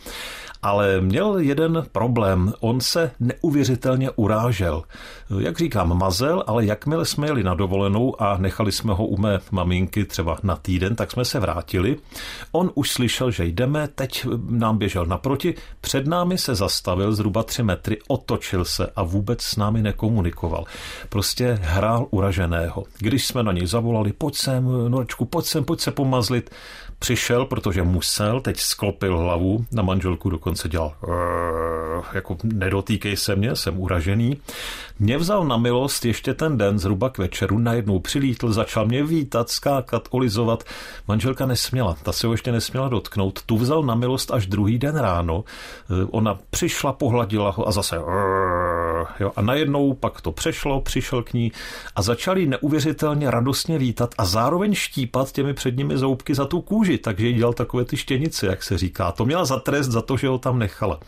ale 0.61 1.01
měl 1.01 1.37
jeden 1.37 1.85
problém. 1.91 2.53
On 2.59 2.81
se 2.81 3.11
neuvěřitelně 3.19 4.11
urážel. 4.11 4.83
Jak 5.39 5.57
říkám, 5.57 5.97
mazel, 5.97 6.43
ale 6.47 6.65
jakmile 6.65 7.05
jsme 7.05 7.27
jeli 7.27 7.43
na 7.43 7.53
dovolenou 7.53 8.21
a 8.21 8.37
nechali 8.37 8.71
jsme 8.71 8.93
ho 8.93 9.05
u 9.05 9.17
mé 9.17 9.39
maminky 9.51 10.05
třeba 10.05 10.37
na 10.43 10.55
týden, 10.55 10.95
tak 10.95 11.11
jsme 11.11 11.25
se 11.25 11.39
vrátili. 11.39 11.97
On 12.51 12.71
už 12.75 12.91
slyšel, 12.91 13.31
že 13.31 13.45
jdeme, 13.45 13.87
teď 13.87 14.25
nám 14.49 14.77
běžel 14.77 15.05
naproti, 15.05 15.53
před 15.81 16.07
námi 16.07 16.37
se 16.37 16.55
zastavil 16.55 17.15
zhruba 17.15 17.43
tři 17.43 17.63
metry, 17.63 17.97
otočil 18.07 18.65
se 18.65 18.89
a 18.95 19.03
vůbec 19.03 19.41
s 19.41 19.55
námi 19.55 19.81
nekomunikoval. 19.81 20.65
Prostě 21.09 21.59
hrál 21.61 22.07
uraženého. 22.11 22.83
Když 22.97 23.27
jsme 23.27 23.43
na 23.43 23.51
něj 23.51 23.67
zavolali, 23.67 24.13
pojď 24.13 24.35
sem, 24.35 24.69
Norečku, 24.87 25.25
pojď 25.25 25.45
sem, 25.45 25.63
pojď 25.63 25.79
se 25.79 25.91
pomazlit, 25.91 26.49
přišel, 26.99 27.45
protože 27.45 27.83
musel, 27.83 28.41
teď 28.41 28.59
sklopil 28.59 29.17
hlavu, 29.17 29.65
na 29.71 29.83
manželku 29.83 30.29
dokonce 30.29 30.69
dělal 30.69 30.93
jako 32.13 32.37
nedotýkej 32.43 33.17
se 33.17 33.35
mě, 33.35 33.55
jsem 33.55 33.79
uražený. 33.79 34.37
Mě 34.99 35.17
vzal 35.17 35.45
na 35.45 35.57
milost 35.57 36.05
ještě 36.05 36.33
ten 36.33 36.57
den 36.57 36.79
zhruba 36.79 37.09
k 37.09 37.17
večeru, 37.17 37.57
najednou 37.57 37.99
přilítl, 37.99 38.53
začal 38.53 38.85
mě 38.85 39.03
vítat, 39.03 39.49
skákat, 39.49 40.07
olizovat. 40.11 40.63
Manželka 41.07 41.45
nesměla, 41.45 41.97
ta 42.03 42.11
se 42.11 42.27
ho 42.27 42.33
ještě 42.33 42.51
nesměla 42.51 42.89
dotknout. 42.89 43.41
Tu 43.45 43.57
vzal 43.57 43.83
na 43.83 43.95
milost 43.95 44.31
až 44.31 44.47
druhý 44.47 44.77
den 44.77 44.95
ráno. 44.95 45.43
Ona 46.11 46.39
přišla, 46.49 46.93
pohladila 46.93 47.51
ho 47.51 47.67
a 47.67 47.71
zase 47.71 47.95
Jo? 49.19 49.31
A 49.35 49.41
najednou 49.41 49.93
pak 49.93 50.21
to 50.21 50.31
přešlo, 50.31 50.81
přišel 50.81 51.23
k 51.23 51.33
ní 51.33 51.51
a 51.95 52.01
začali 52.01 52.45
neuvěřitelně 52.45 53.31
radostně 53.31 53.77
vítat 53.77 54.15
a 54.17 54.25
zároveň 54.25 54.73
štípat 54.73 55.31
těmi 55.31 55.53
předními 55.53 55.97
zoubky 55.97 56.35
za 56.35 56.45
tu 56.45 56.61
kůži, 56.61 56.86
takže 56.97 57.27
jí 57.27 57.33
dělal 57.33 57.53
takové 57.53 57.85
ty 57.85 57.97
štěnice, 57.97 58.47
jak 58.47 58.63
se 58.63 58.77
říká. 58.77 59.11
To 59.11 59.25
měla 59.25 59.45
za 59.45 59.59
trest 59.59 59.87
za 59.87 60.01
to, 60.01 60.17
že 60.17 60.27
ho 60.27 60.37
tam 60.37 60.59
nechala. 60.59 60.99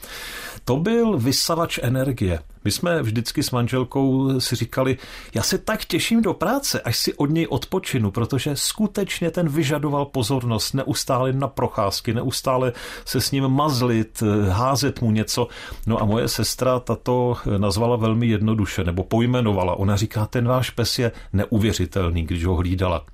To 0.66 0.78
byl 0.78 1.18
vysavač 1.18 1.80
energie. 1.82 2.40
My 2.64 2.72
jsme 2.72 3.02
vždycky 3.02 3.44
s 3.44 3.52
manželkou 3.52 4.40
si 4.40 4.56
říkali, 4.56 4.98
já 5.34 5.44
se 5.44 5.58
tak 5.58 5.86
těším 5.86 6.22
do 6.22 6.34
práce, 6.34 6.82
až 6.82 6.98
si 6.98 7.14
od 7.14 7.30
něj 7.30 7.48
odpočinu, 7.50 8.12
protože 8.12 8.56
skutečně 8.56 9.32
ten 9.32 9.50
vyžadoval 9.50 10.06
pozornost, 10.06 10.74
neustále 10.74 11.34
na 11.34 11.48
procházky, 11.48 12.14
neustále 12.14 12.74
se 13.06 13.22
s 13.22 13.32
ním 13.32 13.48
mazlit, 13.48 14.24
házet 14.50 15.02
mu 15.02 15.12
něco. 15.12 15.48
No 15.88 16.02
a 16.02 16.06
moje 16.06 16.28
sestra 16.28 16.80
tato 16.80 17.38
nazvala 17.58 17.96
velmi 17.96 18.28
jednoduše, 18.28 18.84
nebo 18.84 19.04
pojmenovala. 19.04 19.76
Ona 19.76 19.96
říká, 19.96 20.26
ten 20.26 20.48
váš 20.48 20.70
pes 20.70 21.00
je 21.00 21.12
neuvěřitelný, 21.34 22.24
když 22.24 22.46
ho 22.46 22.56
hlídala. 22.56 23.06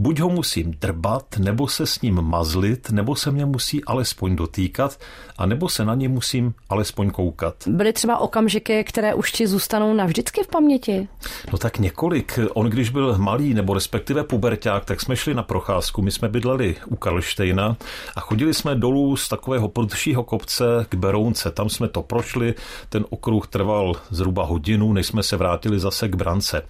Buď 0.00 0.20
ho 0.20 0.28
musím 0.28 0.70
drbat, 0.80 1.38
nebo 1.38 1.68
se 1.68 1.86
s 1.86 2.00
ním 2.00 2.22
mazlit, 2.22 2.90
nebo 2.90 3.16
se 3.16 3.30
mě 3.30 3.46
musí 3.46 3.84
alespoň 3.84 4.36
dotýkat, 4.36 4.98
a 5.38 5.46
nebo 5.46 5.68
se 5.68 5.84
na 5.84 5.94
ně 5.94 6.08
musím 6.08 6.54
alespoň 6.68 7.10
koukat. 7.10 7.54
Byly 7.66 7.92
třeba 7.92 8.18
okamžiky, 8.18 8.84
které 8.84 9.14
už 9.14 9.32
ti 9.32 9.46
zůstanou 9.46 9.94
navždycky 9.94 10.42
v 10.42 10.46
paměti? 10.46 11.08
No 11.52 11.58
tak 11.58 11.78
několik. 11.78 12.38
On, 12.54 12.66
když 12.66 12.90
byl 12.90 13.18
malý, 13.18 13.54
nebo 13.54 13.74
respektive 13.74 14.24
puberták, 14.24 14.84
tak 14.84 15.00
jsme 15.00 15.16
šli 15.16 15.34
na 15.34 15.42
procházku. 15.42 16.02
My 16.02 16.10
jsme 16.10 16.28
bydleli 16.28 16.76
u 16.86 16.96
Karlštejna 16.96 17.76
a 18.16 18.20
chodili 18.20 18.54
jsme 18.54 18.74
dolů 18.74 19.16
z 19.16 19.28
takového 19.28 19.68
prudšího 19.68 20.24
kopce 20.24 20.64
k 20.88 20.94
Berounce. 20.94 21.50
Tam 21.50 21.68
jsme 21.68 21.88
to 21.88 22.02
prošli, 22.02 22.54
ten 22.88 23.04
okruh 23.10 23.46
trval 23.46 23.94
zhruba 24.10 24.44
hodinu, 24.44 24.92
než 24.92 25.06
jsme 25.06 25.22
se 25.22 25.36
vrátili 25.36 25.78
zase 25.78 26.08
k 26.08 26.14
brance. 26.14 26.62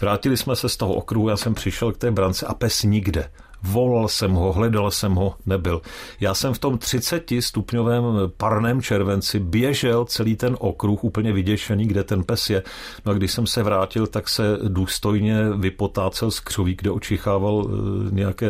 Vrátili 0.00 0.36
jsme 0.36 0.56
se 0.56 0.68
z 0.68 0.76
toho 0.76 0.94
okruhu, 0.94 1.28
já 1.28 1.36
jsem 1.36 1.54
přišel 1.54 1.92
k 1.92 1.98
té 1.98 2.10
brance 2.10 2.46
a 2.46 2.54
pes 2.54 2.71
nikde. 2.84 3.28
Volal 3.62 4.08
jsem 4.08 4.32
ho, 4.32 4.52
hledal 4.52 4.90
jsem 4.90 5.14
ho, 5.14 5.34
nebyl. 5.46 5.82
Já 6.20 6.34
jsem 6.34 6.54
v 6.54 6.58
tom 6.58 6.78
30 6.78 7.30
stupňovém 7.40 8.04
parném 8.36 8.82
červenci 8.82 9.38
běžel 9.38 10.04
celý 10.04 10.36
ten 10.36 10.56
okruh 10.58 11.04
úplně 11.04 11.32
vyděšený, 11.32 11.86
kde 11.86 12.04
ten 12.04 12.24
pes 12.24 12.50
je. 12.50 12.62
No 13.06 13.12
a 13.12 13.14
když 13.14 13.32
jsem 13.32 13.46
se 13.46 13.62
vrátil, 13.62 14.06
tak 14.06 14.28
se 14.28 14.58
důstojně 14.68 15.50
vypotácel 15.56 16.30
z 16.30 16.40
křoví, 16.40 16.74
kde 16.74 16.90
očichával 16.90 17.66
eh, 17.66 18.14
nějaké 18.14 18.46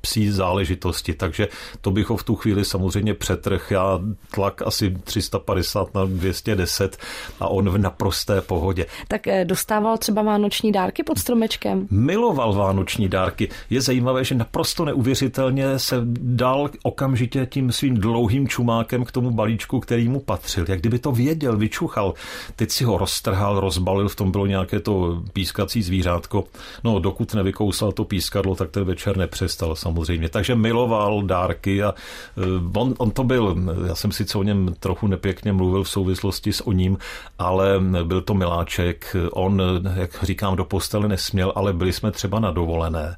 psí 0.00 0.30
záležitosti. 0.30 1.14
Takže 1.14 1.48
to 1.80 1.90
bych 1.90 2.10
ho 2.10 2.16
v 2.16 2.24
tu 2.24 2.34
chvíli 2.36 2.64
samozřejmě 2.64 3.14
přetrh. 3.14 3.70
Já 3.70 4.00
tlak 4.34 4.62
asi 4.62 4.96
350 5.04 5.94
na 5.94 6.04
210 6.04 6.96
a 7.40 7.48
on 7.48 7.70
v 7.70 7.78
naprosté 7.78 8.40
pohodě. 8.40 8.86
Tak 9.08 9.26
eh, 9.26 9.44
dostával 9.44 9.98
třeba 9.98 10.22
vánoční 10.22 10.72
dárky 10.72 11.02
pod 11.02 11.18
stromečkem? 11.18 11.86
Miloval 11.90 12.52
vánoční 12.52 13.08
dárky. 13.08 13.48
Je 13.70 13.80
zajímavé, 13.80 14.24
že 14.24 14.37
naprosto 14.38 14.84
neuvěřitelně 14.84 15.78
se 15.78 15.96
dal 16.20 16.70
okamžitě 16.82 17.46
tím 17.50 17.72
svým 17.72 17.94
dlouhým 17.94 18.48
čumákem 18.48 19.04
k 19.04 19.12
tomu 19.12 19.30
balíčku, 19.30 19.80
který 19.80 20.08
mu 20.08 20.20
patřil. 20.20 20.64
Jak 20.68 20.80
kdyby 20.80 20.98
to 20.98 21.12
věděl, 21.12 21.56
vyčuchal. 21.56 22.14
Teď 22.56 22.70
si 22.70 22.84
ho 22.84 22.98
roztrhal, 22.98 23.60
rozbalil, 23.60 24.08
v 24.08 24.16
tom 24.16 24.30
bylo 24.30 24.46
nějaké 24.46 24.80
to 24.80 25.22
pískací 25.32 25.82
zvířátko. 25.82 26.44
No, 26.84 26.98
dokud 26.98 27.34
nevykousal 27.34 27.92
to 27.92 28.04
pískadlo, 28.04 28.54
tak 28.54 28.70
ten 28.70 28.84
večer 28.84 29.16
nepřestal 29.16 29.76
samozřejmě. 29.76 30.28
Takže 30.28 30.54
miloval 30.54 31.22
dárky 31.22 31.82
a 31.82 31.94
eh, 31.94 32.42
on, 32.78 32.94
on 32.98 33.10
to 33.10 33.24
byl, 33.24 33.56
já 33.86 33.94
jsem 33.94 34.12
sice 34.12 34.38
o 34.38 34.42
něm 34.42 34.74
trochu 34.80 35.06
nepěkně 35.06 35.52
mluvil 35.52 35.84
v 35.84 35.90
souvislosti 35.90 36.52
s 36.52 36.66
o 36.66 36.72
ním, 36.72 36.98
ale 37.38 37.80
byl 38.04 38.20
to 38.20 38.34
miláček. 38.34 39.16
On, 39.32 39.62
jak 39.94 40.24
říkám, 40.24 40.56
do 40.56 40.64
postele 40.64 41.08
nesměl, 41.08 41.52
ale 41.56 41.72
byli 41.72 41.92
jsme 41.92 42.10
třeba 42.10 42.40
na 42.40 42.50
dovolené. 42.50 43.16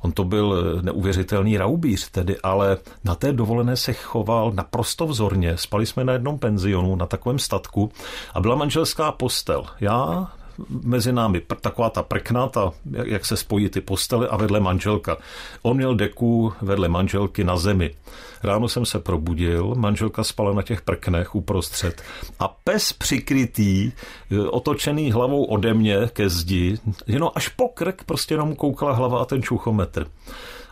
On 0.00 0.12
to 0.12 0.24
byl 0.24 0.61
neuvěřitelný 0.82 1.58
raubíř 1.58 2.10
tedy, 2.10 2.36
ale 2.42 2.76
na 3.04 3.14
té 3.14 3.32
dovolené 3.32 3.76
se 3.76 3.92
choval 3.92 4.52
naprosto 4.52 5.06
vzorně. 5.06 5.56
Spali 5.56 5.86
jsme 5.86 6.04
na 6.04 6.12
jednom 6.12 6.38
penzionu, 6.38 6.96
na 6.96 7.06
takovém 7.06 7.38
statku 7.38 7.90
a 8.34 8.40
byla 8.40 8.56
manželská 8.56 9.12
postel. 9.12 9.64
Já 9.80 10.30
mezi 10.68 11.12
námi 11.12 11.42
taková 11.60 11.90
ta 11.90 12.02
prkna, 12.02 12.46
ta, 12.46 12.72
jak 13.04 13.26
se 13.26 13.36
spojí 13.36 13.68
ty 13.68 13.80
postele 13.80 14.28
a 14.28 14.36
vedle 14.36 14.60
manželka. 14.60 15.16
On 15.62 15.76
měl 15.76 15.94
deku 15.94 16.52
vedle 16.62 16.88
manželky 16.88 17.44
na 17.44 17.56
zemi. 17.56 17.94
Ráno 18.42 18.68
jsem 18.68 18.86
se 18.86 18.98
probudil, 18.98 19.74
manželka 19.74 20.24
spala 20.24 20.52
na 20.52 20.62
těch 20.62 20.82
prknech 20.82 21.34
uprostřed 21.34 22.02
a 22.38 22.48
pes 22.48 22.92
přikrytý, 22.92 23.92
e, 24.30 24.40
otočený 24.48 25.12
hlavou 25.12 25.44
ode 25.44 25.74
mě 25.74 25.96
ke 26.12 26.28
zdi, 26.28 26.78
jenom 27.06 27.30
až 27.34 27.48
po 27.48 27.68
krk 27.68 28.04
prostě 28.04 28.34
jenom 28.34 28.56
koukala 28.56 28.92
hlava 28.92 29.22
a 29.22 29.24
ten 29.24 29.42
čuchometr. 29.42 30.06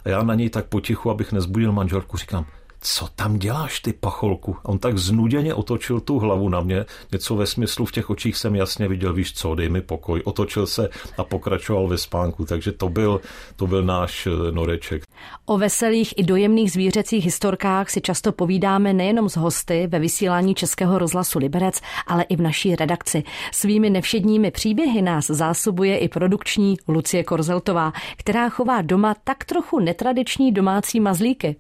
A 0.05 0.09
já 0.09 0.23
na 0.23 0.35
něj 0.35 0.51
tak 0.51 0.67
potichu, 0.67 1.11
abych 1.11 1.33
nezbudil 1.33 1.73
manželku, 1.73 2.17
říkám, 2.17 2.47
co 2.81 3.09
tam 3.17 3.39
děláš 3.39 3.81
ty 3.81 3.93
pacholku? 3.93 4.57
On 4.63 4.79
tak 4.79 4.99
znuděně 4.99 5.55
otočil 5.55 6.01
tu 6.01 6.19
hlavu 6.19 6.49
na 6.49 6.61
mě, 6.61 6.85
něco 7.13 7.37
ve 7.37 7.47
smyslu 7.47 7.87
v 7.87 7.93
těch 7.93 8.11
očích 8.11 8.37
jsem 8.37 8.55
jasně 8.55 8.89
viděl, 8.89 9.13
víš 9.13 9.33
co, 9.33 9.55
dej 9.55 9.69
mi 9.69 9.81
pokoj. 9.81 10.23
Otočil 10.25 10.67
se 10.67 10.89
a 11.19 11.25
pokračoval 11.25 11.89
ve 11.89 11.99
spánku, 11.99 12.45
takže 12.45 12.73
to 12.73 12.89
byl, 12.89 13.21
to 13.57 13.67
byl 13.67 13.83
náš 13.83 14.27
eh, 14.27 14.53
noreček. 14.53 15.03
O 15.47 15.59
veselých 15.59 16.15
i 16.17 16.23
dojemných 16.23 16.73
zvířecích 16.73 17.25
historkách 17.25 17.91
si 17.91 18.01
často 18.01 18.33
povídáme 18.33 18.93
nejenom 18.93 19.29
s 19.29 19.37
hosty 19.37 19.87
ve 19.87 19.99
vysílání 19.99 20.55
Českého 20.55 20.99
rozhlasu 20.99 21.39
Liberec, 21.39 21.81
ale 22.07 22.23
i 22.23 22.37
v 22.37 22.41
naší 22.41 22.77
redakci. 22.77 23.23
Svými 23.53 23.91
nevšedními 23.91 24.51
příběhy 24.51 25.03
nás 25.03 25.27
zásobuje 25.27 25.99
i 25.99 26.09
produkční 26.09 26.77
Lucie 26.89 27.25
Korzeltová, 27.25 27.93
která 28.17 28.49
chová 28.49 28.83
doma 28.83 29.15
tak 29.25 29.45
trochu 29.45 29.79
netradiční 29.79 30.53
domácí 30.53 31.01
mazlíky. 31.01 31.57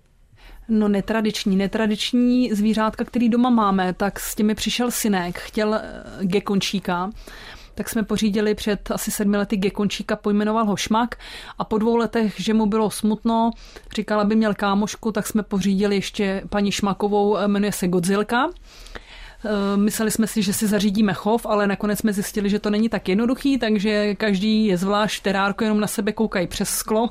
No 0.70 0.88
netradiční, 0.88 1.56
netradiční 1.56 2.54
zvířátka, 2.54 3.04
který 3.04 3.28
doma 3.28 3.50
máme, 3.50 3.92
tak 3.92 4.20
s 4.20 4.34
těmi 4.34 4.54
přišel 4.54 4.90
synek, 4.90 5.38
chtěl 5.38 5.74
eh, 5.74 6.02
gekončíka, 6.20 7.10
tak 7.74 7.88
jsme 7.88 8.02
pořídili 8.02 8.54
před 8.54 8.90
asi 8.90 9.10
sedmi 9.10 9.36
lety 9.36 9.56
gekončíka, 9.56 10.16
pojmenoval 10.16 10.64
ho 10.64 10.76
Šmak 10.76 11.16
a 11.58 11.64
po 11.64 11.78
dvou 11.78 11.96
letech, 11.96 12.40
že 12.40 12.54
mu 12.54 12.66
bylo 12.66 12.90
smutno, 12.90 13.50
říkal, 13.94 14.20
aby 14.20 14.36
měl 14.36 14.54
kámošku, 14.54 15.12
tak 15.12 15.26
jsme 15.26 15.42
pořídili 15.42 15.94
ještě 15.94 16.42
paní 16.48 16.72
Šmakovou, 16.72 17.36
eh, 17.36 17.48
jmenuje 17.48 17.72
se 17.72 17.88
Godzilka. 17.88 18.48
Eh, 19.44 19.76
mysleli 19.76 20.10
jsme 20.10 20.26
si, 20.26 20.42
že 20.42 20.52
si 20.52 20.66
zařídíme 20.66 21.12
chov, 21.12 21.46
ale 21.46 21.66
nakonec 21.66 21.98
jsme 21.98 22.12
zjistili, 22.12 22.50
že 22.50 22.58
to 22.58 22.70
není 22.70 22.88
tak 22.88 23.08
jednoduchý, 23.08 23.58
takže 23.58 24.14
každý 24.14 24.66
je 24.66 24.76
zvlášť 24.76 25.22
terárko, 25.22 25.64
jenom 25.64 25.80
na 25.80 25.86
sebe 25.86 26.12
koukají 26.12 26.46
přes 26.46 26.68
sklo. 26.68 27.08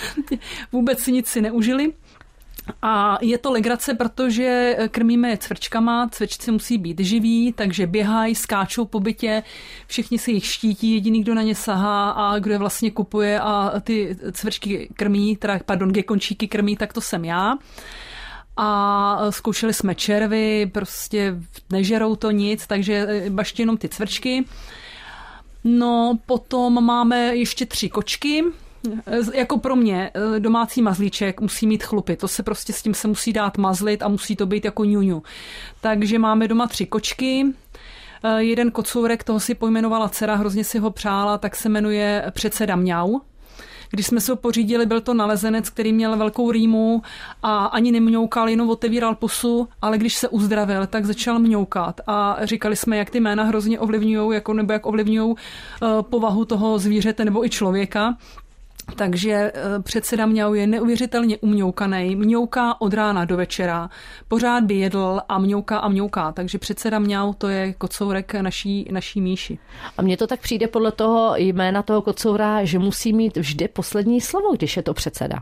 Vůbec 0.72 1.00
si 1.00 1.12
nic 1.12 1.26
si 1.26 1.40
neužili. 1.40 1.92
A 2.82 3.18
je 3.22 3.38
to 3.38 3.52
legrace, 3.52 3.94
protože 3.94 4.76
krmíme 4.90 5.36
cvrčkama, 5.36 6.08
cvrčci 6.08 6.50
musí 6.50 6.78
být 6.78 7.00
živí, 7.00 7.52
takže 7.52 7.86
běhají, 7.86 8.34
skáčou 8.34 8.84
po 8.84 9.00
bytě, 9.00 9.42
všichni 9.86 10.18
si 10.18 10.32
jich 10.32 10.46
štítí, 10.46 10.94
jediný, 10.94 11.22
kdo 11.22 11.34
na 11.34 11.42
ně 11.42 11.54
sahá 11.54 12.10
a 12.10 12.38
kdo 12.38 12.52
je 12.52 12.58
vlastně 12.58 12.90
kupuje 12.90 13.40
a 13.40 13.80
ty 13.80 14.16
cvrčky 14.32 14.88
krmí, 14.94 15.36
teda, 15.36 15.60
pardon, 15.66 15.92
gekončíky 15.92 16.48
krmí, 16.48 16.76
tak 16.76 16.92
to 16.92 17.00
jsem 17.00 17.24
já 17.24 17.54
a 18.56 19.18
zkoušeli 19.30 19.74
jsme 19.74 19.94
červy, 19.94 20.70
prostě 20.72 21.36
nežerou 21.70 22.16
to 22.16 22.30
nic, 22.30 22.66
takže 22.66 23.24
baště 23.28 23.62
jenom 23.62 23.76
ty 23.76 23.88
cvrčky. 23.88 24.44
No, 25.64 26.18
potom 26.26 26.84
máme 26.84 27.36
ještě 27.36 27.66
tři 27.66 27.88
kočky, 27.88 28.44
Jako 29.34 29.58
pro 29.58 29.76
mě 29.76 30.10
eh, 30.14 30.40
domácí 30.40 30.82
mazlíček 30.82 31.40
musí 31.40 31.66
mít 31.66 31.84
chlupy, 31.84 32.16
to 32.16 32.28
se 32.28 32.42
prostě 32.42 32.72
s 32.72 32.82
tím 32.82 32.94
se 32.94 33.08
musí 33.08 33.32
dát 33.32 33.58
mazlit 33.58 34.02
a 34.02 34.08
musí 34.08 34.36
to 34.36 34.46
být 34.46 34.64
jako 34.64 34.84
ňuňu. 34.84 35.22
Takže 35.80 36.18
máme 36.18 36.48
doma 36.48 36.66
tři 36.66 36.86
kočky, 36.86 37.46
eh, 38.24 38.42
jeden 38.42 38.70
kocourek, 38.70 39.24
toho 39.24 39.40
si 39.40 39.54
pojmenovala 39.54 40.08
dcera, 40.08 40.34
hrozně 40.34 40.64
si 40.64 40.78
ho 40.78 40.90
přála, 40.90 41.38
tak 41.38 41.56
se 41.56 41.68
jmenuje 41.68 42.24
předseda 42.30 42.76
Mňau. 42.76 43.18
Když 43.90 44.06
jsme 44.06 44.20
se 44.20 44.32
ho 44.32 44.36
pořídili, 44.36 44.86
byl 44.86 45.00
to 45.00 45.14
nalezenec, 45.14 45.70
který 45.70 45.92
měl 45.92 46.16
velkou 46.16 46.50
rýmu 46.50 47.02
a 47.42 47.66
ani 47.66 47.92
nemňoukal, 47.92 48.48
jenom 48.48 48.70
otevíral 48.70 49.14
pusu, 49.14 49.68
ale 49.82 49.98
když 49.98 50.14
se 50.16 50.28
uzdravil, 50.28 50.86
tak 50.86 51.04
začal 51.04 51.38
mňoukat 51.38 52.00
a 52.06 52.36
říkali 52.42 52.76
jsme, 52.76 52.96
jak 52.96 53.10
ty 53.10 53.20
jména 53.20 53.44
hrozně 53.44 53.80
ovlivňují, 53.80 54.34
jako, 54.34 54.52
nebo 54.52 54.72
jak 54.72 54.86
ovlivňují 54.86 55.30
uh, 55.30 55.36
povahu 56.02 56.44
toho 56.44 56.78
zvířete 56.78 57.24
nebo 57.24 57.44
i 57.44 57.50
člověka. 57.50 58.16
Takže 58.94 59.32
eh, 59.32 59.52
předseda 59.82 60.26
Mňau 60.26 60.54
je 60.54 60.66
neuvěřitelně 60.66 61.38
umňoukaný, 61.38 62.16
mňouká 62.16 62.80
od 62.80 62.94
rána 62.94 63.24
do 63.24 63.36
večera, 63.36 63.90
pořád 64.28 64.64
by 64.64 64.74
jedl 64.74 65.20
a 65.28 65.38
mňouká 65.38 65.78
a 65.78 65.88
mňouká, 65.88 66.32
takže 66.32 66.58
předseda 66.58 66.98
Mňau 66.98 67.32
to 67.32 67.48
je 67.48 67.72
kocourek 67.72 68.34
naší, 68.34 68.88
naší 68.90 69.20
míši. 69.20 69.58
A 69.98 70.02
mně 70.02 70.16
to 70.16 70.26
tak 70.26 70.40
přijde 70.40 70.68
podle 70.68 70.92
toho 70.92 71.34
jména 71.36 71.82
toho 71.82 72.02
kocoura, 72.02 72.64
že 72.64 72.78
musí 72.78 73.12
mít 73.12 73.36
vždy 73.36 73.68
poslední 73.68 74.20
slovo, 74.20 74.52
když 74.52 74.76
je 74.76 74.82
to 74.82 74.94
předseda. 74.94 75.38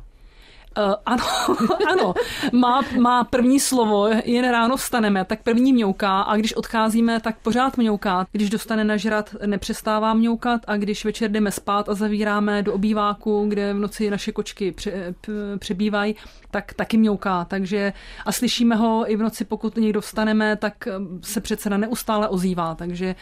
Uh, 0.79 0.95
ano, 1.07 1.25
ano, 1.93 2.15
má, 2.53 2.83
má 3.01 3.25
první 3.25 3.61
slovo, 3.61 4.09
jen 4.25 4.51
ráno 4.51 4.77
vstaneme, 4.77 5.25
tak 5.25 5.43
první 5.43 5.73
mňouká 5.73 6.21
a 6.21 6.37
když 6.37 6.55
odcházíme, 6.55 7.21
tak 7.21 7.37
pořád 7.39 7.77
mňouká. 7.77 8.27
Když 8.33 8.51
dostane 8.51 8.85
na 8.85 8.97
žrat, 8.97 9.37
nepřestává 9.47 10.15
mňoukat 10.15 10.61
a 10.67 10.77
když 10.77 11.05
večer 11.05 11.31
jdeme 11.31 11.51
spát 11.51 11.89
a 11.89 11.95
zavíráme 11.95 12.63
do 12.63 12.75
obýváku, 12.75 13.47
kde 13.49 13.75
v 13.75 13.79
noci 13.79 14.11
naše 14.11 14.33
kočky 14.33 14.73
pře, 14.73 15.15
přebývají, 15.59 16.17
tak 16.51 16.75
taky 16.75 16.97
mňouká. 16.97 17.45
Takže 17.45 17.93
a 18.27 18.33
slyšíme 18.33 18.77
ho 18.77 19.05
i 19.13 19.17
v 19.17 19.23
noci, 19.23 19.45
pokud 19.45 19.77
někdo 19.77 20.01
vstaneme, 20.01 20.57
tak 20.57 20.89
se 21.23 21.41
předseda 21.41 21.77
neustále 21.77 22.29
ozývá, 22.29 22.75
takže 22.75 23.15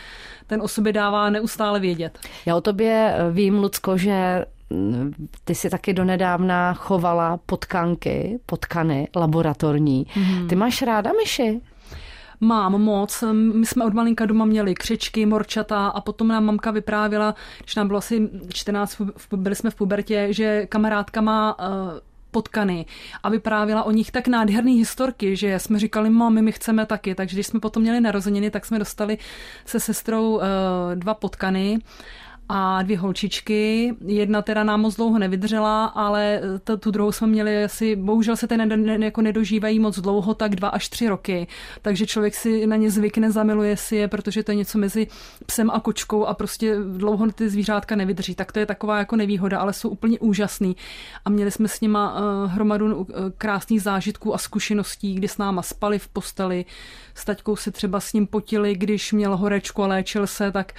ten 0.46 0.62
o 0.62 0.68
sobě 0.68 0.92
dává 0.92 1.30
neustále 1.30 1.80
vědět. 1.80 2.18
Já 2.46 2.56
o 2.56 2.60
tobě 2.60 3.14
vím, 3.30 3.58
Lucko, 3.58 3.96
že 3.96 4.44
ty 5.44 5.54
si 5.54 5.70
taky 5.70 5.92
donedávna 5.92 6.74
chovala 6.74 7.36
potkanky, 7.46 8.40
potkany 8.46 9.08
laboratorní. 9.16 10.06
Mm-hmm. 10.06 10.46
Ty 10.48 10.56
máš 10.56 10.82
ráda 10.82 11.10
myši? 11.22 11.60
Mám 12.40 12.82
moc. 12.82 13.24
My 13.32 13.66
jsme 13.66 13.84
od 13.84 13.94
malinka 13.94 14.26
doma 14.26 14.44
měli 14.44 14.74
křičky, 14.74 15.26
morčata 15.26 15.86
a 15.86 16.00
potom 16.00 16.28
nám 16.28 16.44
mamka 16.44 16.70
vyprávěla, 16.70 17.34
když 17.62 17.74
nám 17.74 17.86
bylo 17.86 17.98
asi 17.98 18.28
14, 18.52 19.00
byli 19.36 19.54
jsme 19.54 19.70
v 19.70 19.74
pubertě, 19.74 20.26
že 20.30 20.66
kamarádka 20.66 21.20
má 21.20 21.58
uh, 21.58 21.66
potkany 22.30 22.86
a 23.22 23.28
vyprávěla 23.28 23.82
o 23.82 23.90
nich 23.90 24.10
tak 24.10 24.28
nádherný 24.28 24.78
historky, 24.78 25.36
že 25.36 25.58
jsme 25.58 25.78
říkali, 25.78 26.10
mami, 26.10 26.42
my 26.42 26.52
chceme 26.52 26.86
taky. 26.86 27.14
Takže 27.14 27.36
když 27.36 27.46
jsme 27.46 27.60
potom 27.60 27.82
měli 27.82 28.00
narozeniny, 28.00 28.50
tak 28.50 28.66
jsme 28.66 28.78
dostali 28.78 29.18
se 29.64 29.80
sestrou 29.80 30.34
uh, 30.34 30.42
dva 30.94 31.14
potkany 31.14 31.78
a 32.48 32.82
dvě 32.82 32.98
holčičky. 32.98 33.94
Jedna 34.06 34.42
teda 34.42 34.64
nám 34.64 34.80
moc 34.80 34.96
dlouho 34.96 35.18
nevydržela, 35.18 35.84
ale 35.84 36.40
t- 36.64 36.76
tu 36.76 36.90
druhou 36.90 37.12
jsme 37.12 37.26
měli 37.26 37.64
asi, 37.64 37.96
bohužel 37.96 38.36
se 38.36 38.46
ten 38.46 38.86
ne, 38.86 39.06
jako 39.06 39.22
nedožívají 39.22 39.78
moc 39.78 39.98
dlouho, 39.98 40.34
tak 40.34 40.56
dva 40.56 40.68
až 40.68 40.88
tři 40.88 41.08
roky. 41.08 41.46
Takže 41.82 42.06
člověk 42.06 42.34
si 42.34 42.66
na 42.66 42.76
ně 42.76 42.90
zvykne, 42.90 43.30
zamiluje 43.30 43.76
si 43.76 43.96
je, 43.96 44.08
protože 44.08 44.42
to 44.42 44.52
je 44.52 44.56
něco 44.56 44.78
mezi 44.78 45.06
psem 45.46 45.70
a 45.70 45.80
kočkou 45.80 46.24
a 46.24 46.34
prostě 46.34 46.76
dlouho 46.96 47.32
ty 47.32 47.48
zvířátka 47.48 47.96
nevydrží. 47.96 48.34
Tak 48.34 48.52
to 48.52 48.58
je 48.58 48.66
taková 48.66 48.98
jako 48.98 49.16
nevýhoda, 49.16 49.58
ale 49.58 49.72
jsou 49.72 49.88
úplně 49.88 50.18
úžasný. 50.18 50.76
A 51.24 51.30
měli 51.30 51.50
jsme 51.50 51.68
s 51.68 51.80
nima 51.80 52.14
uh, 52.14 52.50
hromadu 52.50 52.96
uh, 52.96 53.06
krásných 53.38 53.82
zážitků 53.82 54.34
a 54.34 54.38
zkušeností, 54.38 55.14
kdy 55.14 55.28
s 55.28 55.38
náma 55.38 55.62
spali 55.62 55.98
v 55.98 56.08
posteli, 56.08 56.64
s 57.14 57.24
taťkou 57.24 57.56
se 57.56 57.70
třeba 57.70 58.00
s 58.00 58.12
ním 58.12 58.26
potili, 58.26 58.74
když 58.74 59.12
měl 59.12 59.36
horečku 59.36 59.82
a 59.82 59.86
léčil 59.86 60.26
se, 60.26 60.52
tak 60.52 60.72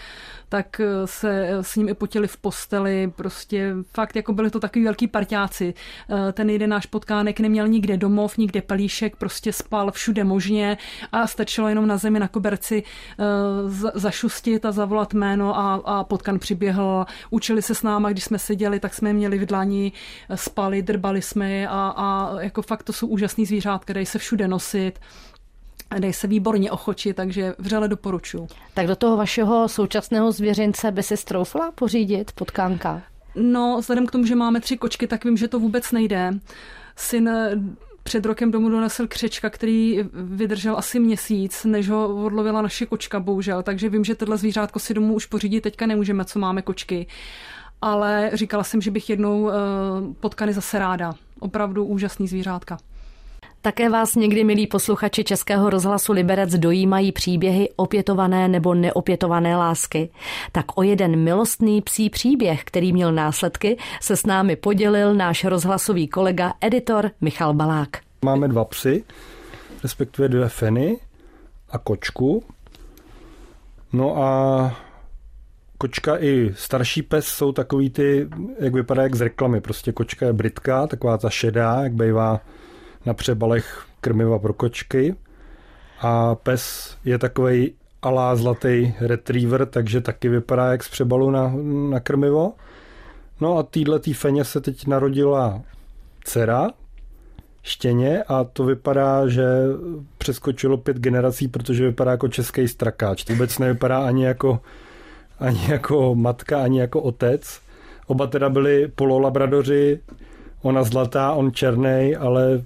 tak 0.53 0.79
eh, 0.79 1.07
se 1.07 1.47
eh, 1.47 1.63
s 1.63 1.75
ním 1.75 1.89
i 1.89 1.93
potili 1.93 2.27
v 2.27 2.37
posteli, 2.37 3.11
prostě 3.15 3.75
fakt 3.93 4.15
jako 4.15 4.33
byli 4.33 4.49
to 4.49 4.59
takový 4.59 4.85
velký 4.85 5.07
parťáci. 5.07 5.73
Eh, 6.09 6.31
ten 6.31 6.49
jeden 6.49 6.69
náš 6.69 6.85
potkánek 6.85 7.39
neměl 7.39 7.67
nikde 7.67 7.97
domov, 7.97 8.37
nikde 8.37 8.61
pelíšek, 8.61 9.15
prostě 9.15 9.53
spal 9.53 9.91
všude 9.91 10.23
možně 10.23 10.77
a 11.11 11.27
stačilo 11.27 11.67
jenom 11.69 11.87
na 11.87 11.97
zemi 11.97 12.19
na 12.19 12.27
koberci 12.27 12.83
zašustit 13.93 14.65
a 14.65 14.71
zavolat 14.71 15.13
jméno 15.13 15.57
a, 15.57 15.73
a 15.73 16.03
potkan 16.03 16.39
přiběhl. 16.39 17.05
Učili 17.29 17.61
se 17.61 17.75
s 17.75 17.83
náma, 17.83 18.11
když 18.11 18.23
jsme 18.23 18.39
seděli, 18.39 18.79
tak 18.79 18.93
jsme 18.93 19.13
měli 19.13 19.39
v 19.39 19.45
dlani, 19.45 19.91
spali, 20.35 20.81
drbali 20.81 21.21
jsme 21.21 21.51
je 21.51 21.67
a, 21.67 21.93
a 21.97 22.41
jako 22.41 22.61
fakt 22.61 22.83
to 22.83 22.93
jsou 22.93 23.07
úžasný 23.07 23.45
zvířátka, 23.45 23.93
dají 23.93 24.05
se 24.05 24.19
všude 24.19 24.47
nosit 24.47 24.99
dají 25.99 26.13
se 26.13 26.27
výborně 26.27 26.71
ochočit, 26.71 27.15
takže 27.15 27.55
vřele 27.57 27.87
doporučuji. 27.87 28.47
Tak 28.73 28.87
do 28.87 28.95
toho 28.95 29.17
vašeho 29.17 29.67
současného 29.67 30.31
zvěřince 30.31 30.91
by 30.91 31.03
si 31.03 31.17
stroufla 31.17 31.71
pořídit 31.71 32.31
potkánka? 32.31 33.01
No, 33.35 33.77
vzhledem 33.79 34.05
k 34.05 34.11
tomu, 34.11 34.25
že 34.25 34.35
máme 34.35 34.61
tři 34.61 34.77
kočky, 34.77 35.07
tak 35.07 35.25
vím, 35.25 35.37
že 35.37 35.47
to 35.47 35.59
vůbec 35.59 35.91
nejde. 35.91 36.31
Syn 36.95 37.27
eh, 37.27 37.51
před 38.03 38.25
rokem 38.25 38.51
domů 38.51 38.69
donesl 38.69 39.07
křečka, 39.07 39.49
který 39.49 39.99
vydržel 40.13 40.77
asi 40.77 40.99
měsíc, 40.99 41.65
než 41.65 41.89
ho 41.89 42.25
odlovila 42.25 42.61
naše 42.61 42.85
kočka, 42.85 43.19
bohužel. 43.19 43.63
Takže 43.63 43.89
vím, 43.89 44.03
že 44.03 44.15
tohle 44.15 44.37
zvířátko 44.37 44.79
si 44.79 44.93
domů 44.93 45.13
už 45.13 45.25
pořídit 45.25 45.61
teďka 45.61 45.85
nemůžeme, 45.85 46.25
co 46.25 46.39
máme 46.39 46.61
kočky. 46.61 47.07
Ale 47.81 48.31
říkala 48.33 48.63
jsem, 48.63 48.81
že 48.81 48.91
bych 48.91 49.09
jednou 49.09 49.41
uh, 49.41 49.51
potkany 50.19 50.53
zase 50.53 50.79
ráda. 50.79 51.13
Opravdu 51.39 51.85
úžasný 51.85 52.27
zvířátka. 52.27 52.77
Také 53.65 53.89
vás 53.89 54.15
někdy, 54.15 54.43
milí 54.43 54.67
posluchači 54.67 55.23
Českého 55.23 55.69
rozhlasu 55.69 56.13
Liberec, 56.13 56.55
dojímají 56.55 57.11
příběhy 57.11 57.69
opětované 57.75 58.47
nebo 58.47 58.73
neopětované 58.73 59.57
lásky. 59.57 60.09
Tak 60.51 60.77
o 60.77 60.83
jeden 60.83 61.15
milostný 61.15 61.81
psí 61.81 62.09
příběh, 62.09 62.63
který 62.63 62.93
měl 62.93 63.11
následky, 63.11 63.77
se 64.01 64.17
s 64.17 64.25
námi 64.25 64.55
podělil 64.55 65.13
náš 65.13 65.43
rozhlasový 65.43 66.07
kolega, 66.07 66.53
editor 66.61 67.11
Michal 67.21 67.53
Balák. 67.53 67.89
Máme 68.25 68.47
dva 68.47 68.65
psy, 68.65 69.03
respektive 69.83 70.27
dvě 70.27 70.49
feny 70.49 70.97
a 71.69 71.77
kočku. 71.77 72.43
No 73.93 74.23
a 74.23 74.75
kočka 75.77 76.17
i 76.17 76.51
starší 76.55 77.01
pes 77.01 77.25
jsou 77.25 77.51
takový 77.51 77.89
ty, 77.89 78.27
jak 78.59 78.73
vypadá 78.73 79.03
jak 79.03 79.15
z 79.15 79.21
reklamy. 79.21 79.61
Prostě 79.61 79.91
kočka 79.91 80.25
je 80.25 80.33
britka, 80.33 80.87
taková 80.87 81.17
ta 81.17 81.29
šedá, 81.29 81.81
jak 81.81 81.93
bývá 81.93 82.39
na 83.05 83.13
přebalech 83.13 83.85
krmiva 84.01 84.39
pro 84.39 84.53
kočky. 84.53 85.15
A 86.01 86.35
pes 86.35 86.95
je 87.05 87.17
takový 87.17 87.73
alá 88.01 88.35
zlatý 88.35 88.93
retriever, 88.99 89.65
takže 89.65 90.01
taky 90.01 90.29
vypadá 90.29 90.71
jak 90.71 90.83
z 90.83 90.89
přebalu 90.89 91.31
na, 91.31 91.53
na 91.89 91.99
krmivo. 91.99 92.53
No 93.41 93.57
a 93.57 93.63
týhle 93.63 93.99
tý 93.99 94.13
feně 94.13 94.45
se 94.45 94.61
teď 94.61 94.87
narodila 94.87 95.61
dcera, 96.23 96.69
štěně 97.63 98.23
a 98.23 98.43
to 98.43 98.63
vypadá, 98.63 99.27
že 99.27 99.45
přeskočilo 100.17 100.77
pět 100.77 100.97
generací, 100.97 101.47
protože 101.47 101.87
vypadá 101.87 102.11
jako 102.11 102.27
český 102.27 102.67
strakáč. 102.67 103.29
Vůbec 103.29 103.59
nevypadá 103.59 104.05
ani 104.05 104.25
jako, 104.25 104.59
ani 105.39 105.59
jako 105.67 106.15
matka, 106.15 106.63
ani 106.63 106.79
jako 106.79 107.01
otec. 107.01 107.61
Oba 108.07 108.27
teda 108.27 108.49
byli 108.49 108.87
pololabradoři, 108.95 109.99
ona 110.63 110.83
zlatá, 110.83 111.33
on 111.33 111.51
černý, 111.51 112.15
ale 112.15 112.61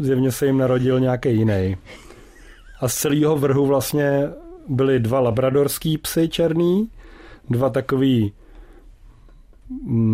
zjevně 0.00 0.32
se 0.32 0.46
jim 0.46 0.58
narodil 0.58 1.00
nějaký 1.00 1.36
jiný. 1.36 1.76
A 2.80 2.88
z 2.88 2.94
celého 2.94 3.36
vrhu 3.36 3.66
vlastně 3.66 4.28
byly 4.68 5.00
dva 5.00 5.20
labradorský 5.20 5.98
psy 5.98 6.28
černý, 6.28 6.90
dva 7.50 7.70
takový, 7.70 8.32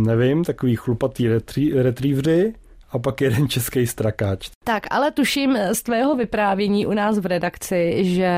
nevím, 0.07 0.44
takový 0.44 0.76
chlupatý 0.76 1.28
retrievři 1.74 2.54
a 2.90 2.98
pak 2.98 3.20
jeden 3.20 3.48
český 3.48 3.87
strakáč. 3.87 4.50
Tak, 4.64 4.83
ale 4.90 5.11
tuším 5.11 5.59
z 5.72 5.83
tvého 5.83 6.16
vyprávění 6.16 6.87
u 6.87 6.92
nás 6.92 7.18
v 7.18 7.26
redakci, 7.26 8.04
že 8.04 8.33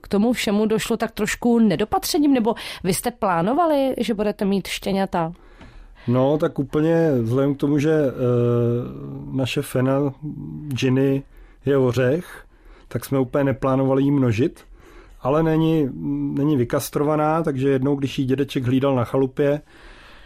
k 0.00 0.08
tomu 0.08 0.32
všemu 0.32 0.66
došlo 0.66 0.96
tak 0.96 1.10
trošku 1.10 1.58
nedopatřením, 1.58 2.34
nebo 2.34 2.54
vy 2.84 2.94
jste 2.94 3.10
plánovali, 3.10 3.94
že 3.98 4.14
budete 4.14 4.44
mít 4.44 4.66
štěňata? 4.66 5.32
No, 6.08 6.38
tak 6.38 6.58
úplně 6.58 7.12
vzhledem 7.22 7.54
k 7.54 7.58
tomu, 7.58 7.78
že 7.78 7.92
e, 7.92 8.12
naše 9.32 9.62
fena 9.62 10.14
Ginny 10.68 11.22
je 11.64 11.78
ořech, 11.78 12.44
tak 12.88 13.04
jsme 13.04 13.18
úplně 13.18 13.44
neplánovali 13.44 14.02
jí 14.02 14.10
množit, 14.10 14.64
ale 15.20 15.42
není, 15.42 15.88
není 16.34 16.56
vykastrovaná, 16.56 17.42
takže 17.42 17.68
jednou, 17.68 17.96
když 17.96 18.18
jí 18.18 18.24
dědeček 18.24 18.64
hlídal 18.64 18.94
na 18.94 19.04
chalupě, 19.04 19.60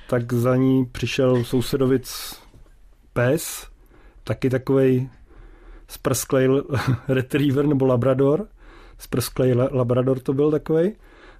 tak 0.08 0.32
za 0.32 0.56
ní 0.56 0.86
přišel 0.86 1.44
sousedovic 1.44 2.36
pes, 3.12 3.68
taky 4.24 4.50
takový 4.50 5.10
sprsklej 5.88 6.48
retriever 7.08 7.66
nebo 7.66 7.86
labrador, 7.86 8.48
sprsklej 8.98 9.54
labrador 9.70 10.18
to 10.18 10.32
byl 10.32 10.50
takový. 10.50 10.92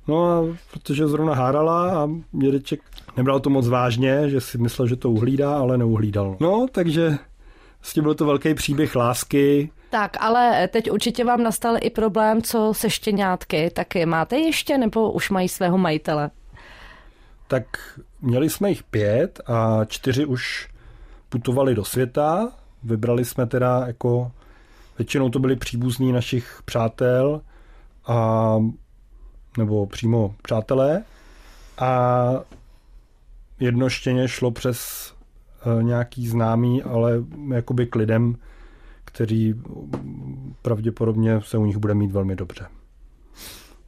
No 0.09 0.27
a 0.27 0.57
protože 0.73 1.09
zrovna 1.09 1.35
hárala 1.35 2.03
a 2.03 2.09
dědeček 2.33 2.81
nebral 3.17 3.41
to 3.41 3.51
moc 3.51 3.69
vážně, 3.69 4.31
že 4.31 4.41
si 4.41 4.59
myslel, 4.59 4.89
že 4.89 4.97
to 4.97 5.11
uhlídá, 5.11 5.59
ale 5.59 5.79
neuhlídal. 5.79 6.37
No, 6.41 6.67
takže 6.73 7.19
vlastně 7.81 8.03
byl 8.03 8.15
to 8.15 8.27
velký 8.27 8.55
příběh 8.55 8.97
lásky. 8.97 9.71
Tak, 9.91 10.17
ale 10.21 10.69
teď 10.69 10.91
určitě 10.91 11.25
vám 11.25 11.43
nastal 11.43 11.77
i 11.81 11.91
problém, 11.91 12.43
co 12.43 12.75
se 12.75 12.91
štěňátky. 12.91 13.71
Tak 13.71 13.95
je 13.95 14.07
máte 14.07 14.37
ještě, 14.37 14.79
nebo 14.79 15.13
už 15.13 15.31
mají 15.31 15.49
svého 15.49 15.79
majitele? 15.79 16.31
Tak 17.49 17.65
měli 18.23 18.51
jsme 18.51 18.69
jich 18.69 18.83
pět 18.83 19.41
a 19.47 19.85
čtyři 19.85 20.25
už 20.25 20.69
putovali 21.29 21.75
do 21.75 21.85
světa. 21.85 22.53
Vybrali 22.83 23.25
jsme 23.25 23.47
teda 23.47 23.85
jako, 23.87 24.33
většinou 24.99 25.29
to 25.29 25.39
byli 25.39 25.57
příbuzní 25.57 26.13
našich 26.13 26.61
přátel 26.65 27.41
a 28.07 28.57
nebo 29.57 29.87
přímo 29.87 30.35
přátelé 30.43 31.03
a 31.79 32.31
jedno 33.61 33.89
štěně 33.89 34.29
šlo 34.29 34.51
přes 34.51 35.13
eh, 35.63 35.83
nějaký 35.83 36.29
známý, 36.29 36.83
ale 36.83 37.13
jakoby 37.55 37.87
k 37.87 37.95
lidem, 37.95 38.37
kteří 39.05 39.55
pravděpodobně 40.63 41.41
se 41.45 41.59
u 41.59 41.67
nich 41.67 41.77
bude 41.77 41.95
mít 41.95 42.13
velmi 42.13 42.37
dobře. 42.37 42.67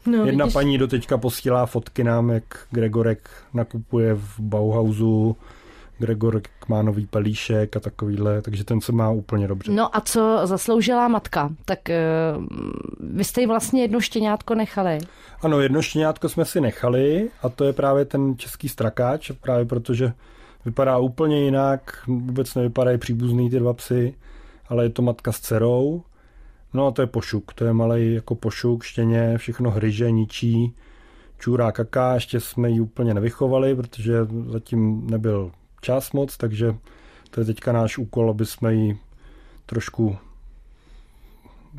No, 0.06 0.24
Jedna 0.24 0.44
vidíš... 0.44 0.54
paní 0.54 0.78
doteďka 0.78 1.18
posílá 1.18 1.66
fotky 1.66 2.04
nám, 2.04 2.30
jak 2.30 2.66
Gregorek 2.70 3.30
nakupuje 3.54 4.14
v 4.14 4.40
Bauhausu, 4.40 5.36
Gregor 5.98 6.42
má 6.68 6.82
nový 6.82 7.06
pelíšek 7.06 7.76
a 7.76 7.80
takovýhle, 7.80 8.42
takže 8.42 8.64
ten 8.64 8.80
se 8.80 8.92
má 8.92 9.10
úplně 9.10 9.48
dobře. 9.48 9.72
No 9.72 9.96
a 9.96 10.00
co 10.00 10.40
zasloužila 10.44 11.08
matka? 11.08 11.50
Tak 11.64 11.78
uh, 12.36 12.44
vy 13.00 13.24
jste 13.24 13.40
jí 13.40 13.46
vlastně 13.46 13.82
jedno 13.82 14.00
štěňátko 14.00 14.54
nechali. 14.54 14.98
Ano, 15.42 15.60
jedno 15.60 15.82
štěňátko 15.82 16.28
jsme 16.28 16.44
si 16.44 16.60
nechali 16.60 17.30
a 17.42 17.48
to 17.48 17.64
je 17.64 17.72
právě 17.72 18.04
ten 18.04 18.38
český 18.38 18.68
strakáč, 18.68 19.30
právě 19.30 19.64
protože 19.64 20.12
vypadá 20.64 20.98
úplně 20.98 21.44
jinak, 21.44 22.02
vůbec 22.06 22.54
nevypadají 22.54 22.98
příbuzný 22.98 23.50
ty 23.50 23.58
dva 23.58 23.72
psy, 23.72 24.14
ale 24.68 24.84
je 24.84 24.90
to 24.90 25.02
matka 25.02 25.32
s 25.32 25.40
dcerou. 25.40 26.02
No 26.74 26.86
a 26.86 26.90
to 26.90 27.02
je 27.02 27.06
pošuk, 27.06 27.52
to 27.52 27.64
je 27.64 27.72
malý 27.72 28.14
jako 28.14 28.34
pošuk, 28.34 28.82
štěně, 28.82 29.38
všechno 29.38 29.70
hryže, 29.70 30.10
ničí, 30.10 30.74
čůrá 31.38 31.72
kaká, 31.72 32.14
ještě 32.14 32.40
jsme 32.40 32.70
ji 32.70 32.80
úplně 32.80 33.14
nevychovali, 33.14 33.74
protože 33.74 34.14
zatím 34.46 35.06
nebyl 35.10 35.50
čas 35.80 36.12
moc, 36.12 36.36
takže 36.36 36.74
to 37.30 37.40
je 37.40 37.44
teďka 37.44 37.72
náš 37.72 37.98
úkol, 37.98 38.30
aby 38.30 38.46
jsme 38.46 38.74
ji 38.74 38.98
trošku 39.66 40.16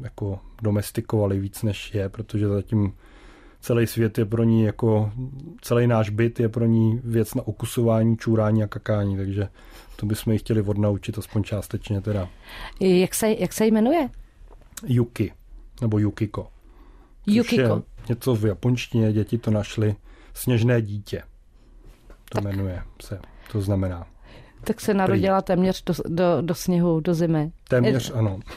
jako 0.01 0.39
domestikovali 0.61 1.39
víc 1.39 1.63
než 1.63 1.93
je, 1.93 2.09
protože 2.09 2.47
zatím 2.47 2.93
celý 3.61 3.87
svět 3.87 4.17
je 4.17 4.25
pro 4.25 4.43
ní 4.43 4.63
jako, 4.63 5.11
celý 5.61 5.87
náš 5.87 6.09
byt 6.09 6.39
je 6.39 6.49
pro 6.49 6.65
ní 6.65 7.01
věc 7.03 7.33
na 7.33 7.47
okusování, 7.47 8.17
čůrání 8.17 8.63
a 8.63 8.67
kakání, 8.67 9.17
takže 9.17 9.47
to 9.95 10.05
bychom 10.05 10.33
ji 10.33 10.39
chtěli 10.39 10.61
odnaučit, 10.61 11.17
aspoň 11.17 11.43
částečně 11.43 12.01
teda. 12.01 12.29
Jak 12.79 13.15
se, 13.15 13.31
jak 13.31 13.53
se 13.53 13.65
jmenuje? 13.65 14.09
Yuki, 14.87 15.33
nebo 15.81 15.99
Yukiko. 15.99 16.47
Yukiko. 17.27 17.61
Je 17.61 17.81
něco 18.09 18.35
v 18.35 18.45
japonštině, 18.45 19.13
děti 19.13 19.37
to 19.37 19.51
našly, 19.51 19.95
sněžné 20.33 20.81
dítě. 20.81 21.23
To 22.29 22.41
tak. 22.41 22.43
jmenuje 22.43 22.81
se, 23.01 23.19
to 23.51 23.61
znamená. 23.61 24.07
Tak 24.63 24.81
se 24.81 24.93
narodila 24.93 25.41
téměř 25.41 25.83
do, 25.83 25.93
do, 26.07 26.23
do 26.41 26.55
sněhu, 26.55 26.99
do 26.99 27.13
zimy. 27.13 27.51
Téměř, 27.67 28.11
ano. 28.15 28.39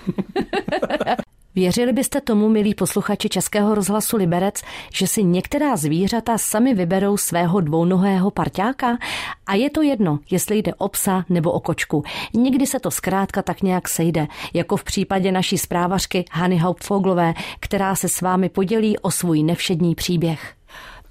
Věřili 1.55 1.93
byste 1.93 2.21
tomu, 2.21 2.49
milí 2.49 2.75
posluchači 2.75 3.29
Českého 3.29 3.75
rozhlasu 3.75 4.17
Liberec, 4.17 4.63
že 4.93 5.07
si 5.07 5.25
některá 5.25 5.77
zvířata 5.77 6.39
sami 6.39 6.75
vyberou 6.75 7.17
svého 7.17 7.61
dvounohého 7.61 8.31
parťáka? 8.31 8.99
A 9.47 9.55
je 9.55 9.71
to 9.71 9.83
jedno, 9.83 10.19
jestli 10.31 10.59
jde 10.59 10.75
o 10.75 10.89
psa 10.89 11.25
nebo 11.29 11.53
o 11.53 11.61
kočku. 11.61 12.05
Někdy 12.35 12.67
se 12.67 12.81
to 12.81 12.91
zkrátka 12.91 13.43
tak 13.43 13.63
nějak 13.63 13.89
sejde, 13.89 14.27
jako 14.55 14.77
v 14.77 14.85
případě 14.85 15.33
naší 15.33 15.59
zprávařky 15.59 16.25
Hany 16.31 16.59
Hauptfoglové, 16.59 17.35
která 17.61 17.95
se 17.95 18.09
s 18.09 18.21
vámi 18.21 18.49
podělí 18.49 18.99
o 18.99 19.11
svůj 19.11 19.43
nevšední 19.43 19.95
příběh. 19.95 20.55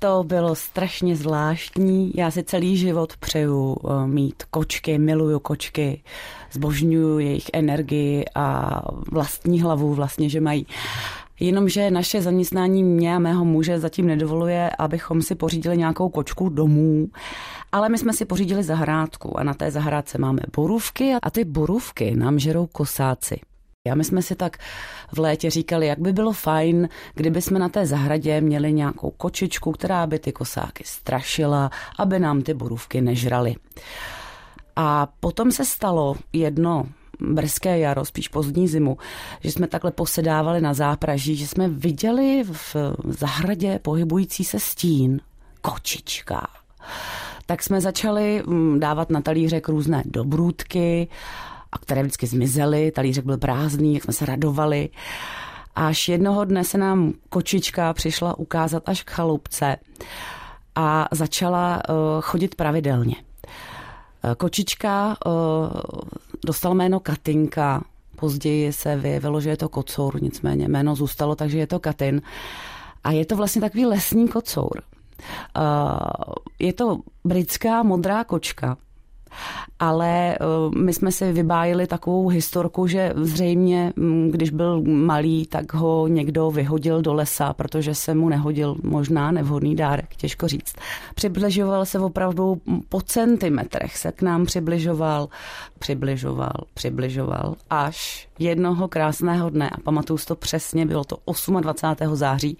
To 0.03 0.23
bylo 0.23 0.55
strašně 0.55 1.15
zvláštní. 1.15 2.11
Já 2.15 2.31
si 2.31 2.43
celý 2.43 2.77
život 2.77 3.17
přeju 3.17 3.77
eh, 3.83 4.07
mít 4.07 4.43
kočky, 4.43 4.97
miluju 4.97 5.39
kočky, 5.39 6.03
zbožňuju 6.51 7.19
jejich 7.19 7.49
energii 7.53 8.25
a 8.35 8.81
vlastní 9.11 9.61
hlavu 9.61 9.93
vlastně, 9.93 10.29
že 10.29 10.41
mají. 10.41 10.67
Jenomže 11.39 11.91
naše 11.91 12.21
zaměstnání 12.21 12.83
mě 12.83 13.15
a 13.15 13.19
mého 13.19 13.45
muže 13.45 13.79
zatím 13.79 14.07
nedovoluje, 14.07 14.69
abychom 14.77 15.21
si 15.21 15.35
pořídili 15.35 15.77
nějakou 15.77 16.09
kočku 16.09 16.49
domů. 16.49 17.07
Ale 17.71 17.89
my 17.89 17.97
jsme 17.97 18.13
si 18.13 18.25
pořídili 18.25 18.63
zahrádku 18.63 19.39
a 19.39 19.43
na 19.43 19.53
té 19.53 19.71
zahrádce 19.71 20.17
máme 20.17 20.41
borůvky 20.55 21.13
a 21.21 21.29
ty 21.29 21.45
borůvky 21.45 22.15
nám 22.15 22.39
žerou 22.39 22.67
kosáci. 22.67 23.39
A 23.89 23.95
my 23.95 24.03
jsme 24.03 24.21
si 24.21 24.35
tak 24.35 24.57
v 25.11 25.19
létě 25.19 25.49
říkali, 25.49 25.87
jak 25.87 25.99
by 25.99 26.13
bylo 26.13 26.33
fajn, 26.33 26.89
kdyby 27.13 27.41
jsme 27.41 27.59
na 27.59 27.69
té 27.69 27.85
zahradě 27.85 28.41
měli 28.41 28.73
nějakou 28.73 29.11
kočičku, 29.11 29.71
která 29.71 30.07
by 30.07 30.19
ty 30.19 30.31
kosáky 30.31 30.83
strašila, 30.87 31.71
aby 31.99 32.19
nám 32.19 32.41
ty 32.41 32.53
borůvky 32.53 33.01
nežrali. 33.01 33.55
A 34.75 35.07
potom 35.19 35.51
se 35.51 35.65
stalo 35.65 36.15
jedno 36.33 36.85
brzké 37.19 37.79
jaro, 37.79 38.05
spíš 38.05 38.27
pozdní 38.27 38.67
zimu, 38.67 38.97
že 39.39 39.51
jsme 39.51 39.67
takhle 39.67 39.91
posedávali 39.91 40.61
na 40.61 40.73
zápraží, 40.73 41.35
že 41.35 41.47
jsme 41.47 41.69
viděli 41.69 42.43
v 42.43 42.75
zahradě 43.09 43.79
pohybující 43.81 44.43
se 44.43 44.59
stín, 44.59 45.21
kočička. 45.61 46.47
Tak 47.45 47.63
jsme 47.63 47.81
začali 47.81 48.43
mm, 48.45 48.79
dávat 48.79 49.09
na 49.09 49.21
talířek 49.21 49.69
různé 49.69 50.03
dobrůdky 50.05 51.07
a 51.71 51.77
které 51.77 52.01
vždycky 52.03 52.27
zmizely, 52.27 52.91
talířek 52.91 53.25
byl 53.25 53.37
prázdný, 53.37 53.93
jak 53.93 54.03
jsme 54.03 54.13
se 54.13 54.25
radovali. 54.25 54.89
Až 55.75 56.09
jednoho 56.09 56.45
dne 56.45 56.63
se 56.63 56.77
nám 56.77 57.13
kočička 57.29 57.93
přišla 57.93 58.39
ukázat 58.39 58.89
až 58.89 59.03
k 59.03 59.11
chalupce 59.11 59.77
a 60.75 61.07
začala 61.11 61.81
uh, 61.89 61.95
chodit 62.21 62.55
pravidelně. 62.55 63.15
Uh, 63.15 64.33
kočička 64.33 65.17
uh, 65.25 65.33
dostala 66.45 66.73
jméno 66.75 66.99
Katinka, 66.99 67.83
později 68.15 68.73
se 68.73 68.95
vyjevilo, 68.95 69.41
že 69.41 69.49
je 69.49 69.57
to 69.57 69.69
kocour, 69.69 70.23
nicméně 70.23 70.67
jméno 70.67 70.95
zůstalo, 70.95 71.35
takže 71.35 71.57
je 71.57 71.67
to 71.67 71.79
Katin. 71.79 72.21
A 73.03 73.11
je 73.11 73.25
to 73.25 73.35
vlastně 73.35 73.61
takový 73.61 73.85
lesní 73.85 74.27
kocour. 74.27 74.81
Je 76.59 76.73
to 76.73 76.99
britská 77.23 77.83
modrá 77.83 78.23
kočka, 78.23 78.77
ale 79.79 80.35
eh, 80.35 80.37
my 80.77 80.93
jsme 80.93 81.11
si 81.11 81.31
vybájili 81.31 81.87
takovou 81.87 82.27
historku, 82.27 82.87
že 82.87 83.13
zřejmě, 83.15 83.93
mm, 83.95 84.29
když 84.31 84.49
byl 84.49 84.81
malý, 84.81 85.45
tak 85.45 85.73
ho 85.73 86.07
někdo 86.07 86.51
vyhodil 86.51 87.01
do 87.01 87.13
lesa, 87.13 87.53
protože 87.53 87.95
se 87.95 88.13
mu 88.15 88.29
nehodil 88.29 88.75
možná 88.83 89.31
nevhodný 89.31 89.75
dárek, 89.75 90.15
těžko 90.15 90.47
říct. 90.47 90.75
Přibližoval 91.15 91.85
se 91.85 91.99
opravdu 91.99 92.61
po 92.89 93.01
centimetrech, 93.01 93.97
se 93.97 94.11
k 94.11 94.21
nám 94.21 94.45
přibližoval, 94.45 95.29
přibližoval, 95.79 96.53
přibližoval, 96.73 97.55
až 97.69 98.27
jednoho 98.39 98.87
krásného 98.87 99.49
dne, 99.49 99.69
a 99.69 99.79
pamatuju 99.83 100.17
si 100.17 100.25
to 100.25 100.35
přesně, 100.35 100.85
bylo 100.85 101.03
to 101.03 101.17
28. 101.61 102.15
září, 102.15 102.57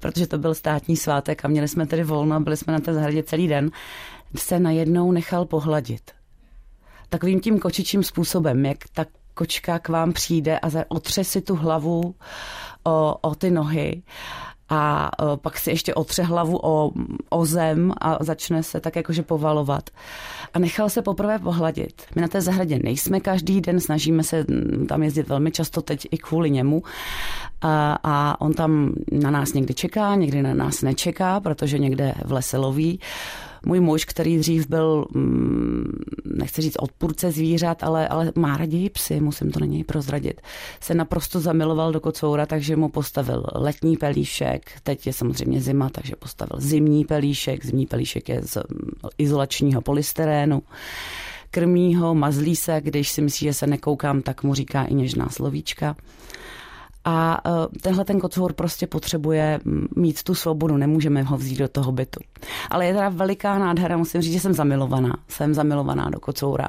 protože 0.00 0.26
to 0.26 0.38
byl 0.38 0.54
státní 0.54 0.96
svátek 0.96 1.44
a 1.44 1.48
měli 1.48 1.68
jsme 1.68 1.86
tedy 1.86 2.04
volno, 2.04 2.40
byli 2.40 2.56
jsme 2.56 2.72
na 2.72 2.80
té 2.80 2.94
zahradě 2.94 3.22
celý 3.22 3.48
den, 3.48 3.70
se 4.36 4.60
najednou 4.60 5.12
nechal 5.12 5.44
pohladit. 5.44 6.10
Takovým 7.08 7.40
tím 7.40 7.58
kočičím 7.58 8.02
způsobem, 8.02 8.66
jak 8.66 8.78
ta 8.92 9.04
kočka 9.34 9.78
k 9.78 9.88
vám 9.88 10.12
přijde 10.12 10.58
a 10.58 10.68
otře 10.88 11.24
si 11.24 11.40
tu 11.40 11.56
hlavu 11.56 12.14
o, 12.84 13.16
o 13.20 13.34
ty 13.34 13.50
nohy 13.50 14.02
a 14.68 15.10
pak 15.36 15.58
si 15.58 15.70
ještě 15.70 15.94
otře 15.94 16.22
hlavu 16.22 16.58
o, 16.62 16.90
o 17.30 17.46
zem 17.46 17.92
a 18.00 18.24
začne 18.24 18.62
se 18.62 18.80
tak 18.80 18.96
jakože 18.96 19.22
povalovat. 19.22 19.90
A 20.54 20.58
nechal 20.58 20.90
se 20.90 21.02
poprvé 21.02 21.38
pohladit. 21.38 22.02
My 22.14 22.22
na 22.22 22.28
té 22.28 22.40
zahradě 22.40 22.78
nejsme 22.82 23.20
každý 23.20 23.60
den, 23.60 23.80
snažíme 23.80 24.22
se 24.22 24.44
tam 24.88 25.02
jezdit 25.02 25.28
velmi 25.28 25.50
často 25.50 25.82
teď 25.82 26.06
i 26.10 26.18
kvůli 26.18 26.50
němu. 26.50 26.82
A, 27.60 27.98
a 28.02 28.40
on 28.40 28.52
tam 28.52 28.94
na 29.12 29.30
nás 29.30 29.52
někdy 29.52 29.74
čeká, 29.74 30.14
někdy 30.14 30.42
na 30.42 30.54
nás 30.54 30.82
nečeká, 30.82 31.40
protože 31.40 31.78
někde 31.78 32.14
v 32.24 32.32
lese 32.32 32.58
loví 32.58 33.00
můj 33.66 33.80
muž, 33.80 34.04
který 34.04 34.38
dřív 34.38 34.68
byl, 34.68 35.04
mm, 35.14 35.92
nechci 36.24 36.62
říct 36.62 36.76
odpůrce 36.78 37.30
zvířat, 37.30 37.82
ale, 37.82 38.08
ale 38.08 38.32
má 38.34 38.56
raději 38.56 38.90
psy, 38.90 39.20
musím 39.20 39.50
to 39.50 39.60
na 39.60 39.66
něj 39.66 39.84
prozradit, 39.84 40.40
se 40.80 40.94
naprosto 40.94 41.40
zamiloval 41.40 41.92
do 41.92 42.00
kocoura, 42.00 42.46
takže 42.46 42.76
mu 42.76 42.88
postavil 42.88 43.44
letní 43.54 43.96
pelíšek, 43.96 44.70
teď 44.82 45.06
je 45.06 45.12
samozřejmě 45.12 45.60
zima, 45.60 45.90
takže 45.90 46.16
postavil 46.16 46.60
zimní 46.60 47.04
pelíšek, 47.04 47.66
zimní 47.66 47.86
pelíšek 47.86 48.28
je 48.28 48.42
z 48.42 48.56
mm, 48.56 48.90
izolačního 49.18 49.80
polystyrénu 49.80 50.62
krmí 51.54 51.96
ho, 51.96 52.14
mazlí 52.14 52.56
se, 52.56 52.80
když 52.80 53.08
si 53.08 53.22
myslí, 53.22 53.44
že 53.44 53.54
se 53.54 53.66
nekoukám, 53.66 54.22
tak 54.22 54.42
mu 54.42 54.54
říká 54.54 54.84
i 54.84 54.94
něžná 54.94 55.28
slovíčka. 55.28 55.96
A 57.04 57.40
e, 57.46 57.78
tenhle 57.78 58.04
ten 58.04 58.20
kocour 58.20 58.52
prostě 58.52 58.86
potřebuje 58.86 59.60
mít 59.96 60.22
tu 60.22 60.34
svobodu, 60.34 60.76
nemůžeme 60.76 61.22
ho 61.22 61.36
vzít 61.36 61.58
do 61.58 61.68
toho 61.68 61.92
bytu. 61.92 62.20
Ale 62.70 62.86
je 62.86 62.94
teda 62.94 63.08
veliká 63.08 63.58
nádhera, 63.58 63.96
musím 63.96 64.20
říct, 64.20 64.32
že 64.32 64.40
jsem 64.40 64.54
zamilovaná. 64.54 65.16
Jsem 65.28 65.54
zamilovaná 65.54 66.10
do 66.10 66.20
kocoura. 66.20 66.68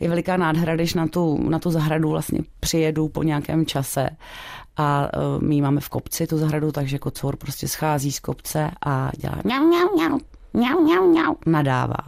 Je 0.00 0.08
veliká 0.08 0.36
nádhera, 0.36 0.74
když 0.74 0.94
na 0.94 1.06
tu, 1.06 1.48
na 1.48 1.58
tu 1.58 1.70
zahradu 1.70 2.10
vlastně 2.10 2.40
přijedu 2.60 3.08
po 3.08 3.22
nějakém 3.22 3.66
čase 3.66 4.10
a 4.76 5.10
uh, 5.16 5.42
my 5.42 5.60
máme 5.60 5.80
v 5.80 5.88
kopci 5.88 6.26
tu 6.26 6.38
zahradu, 6.38 6.72
takže 6.72 6.98
kocour 6.98 7.36
prostě 7.36 7.68
schází 7.68 8.12
z 8.12 8.20
kopce 8.20 8.70
a 8.86 9.10
dělá 9.16 9.34
mňau, 9.44 9.66
mňau, 9.66 9.94
mňau, 9.94 10.18
mňau, 10.52 10.80
mňau, 10.80 11.10
mňau, 11.10 11.34
nadává. 11.46 12.04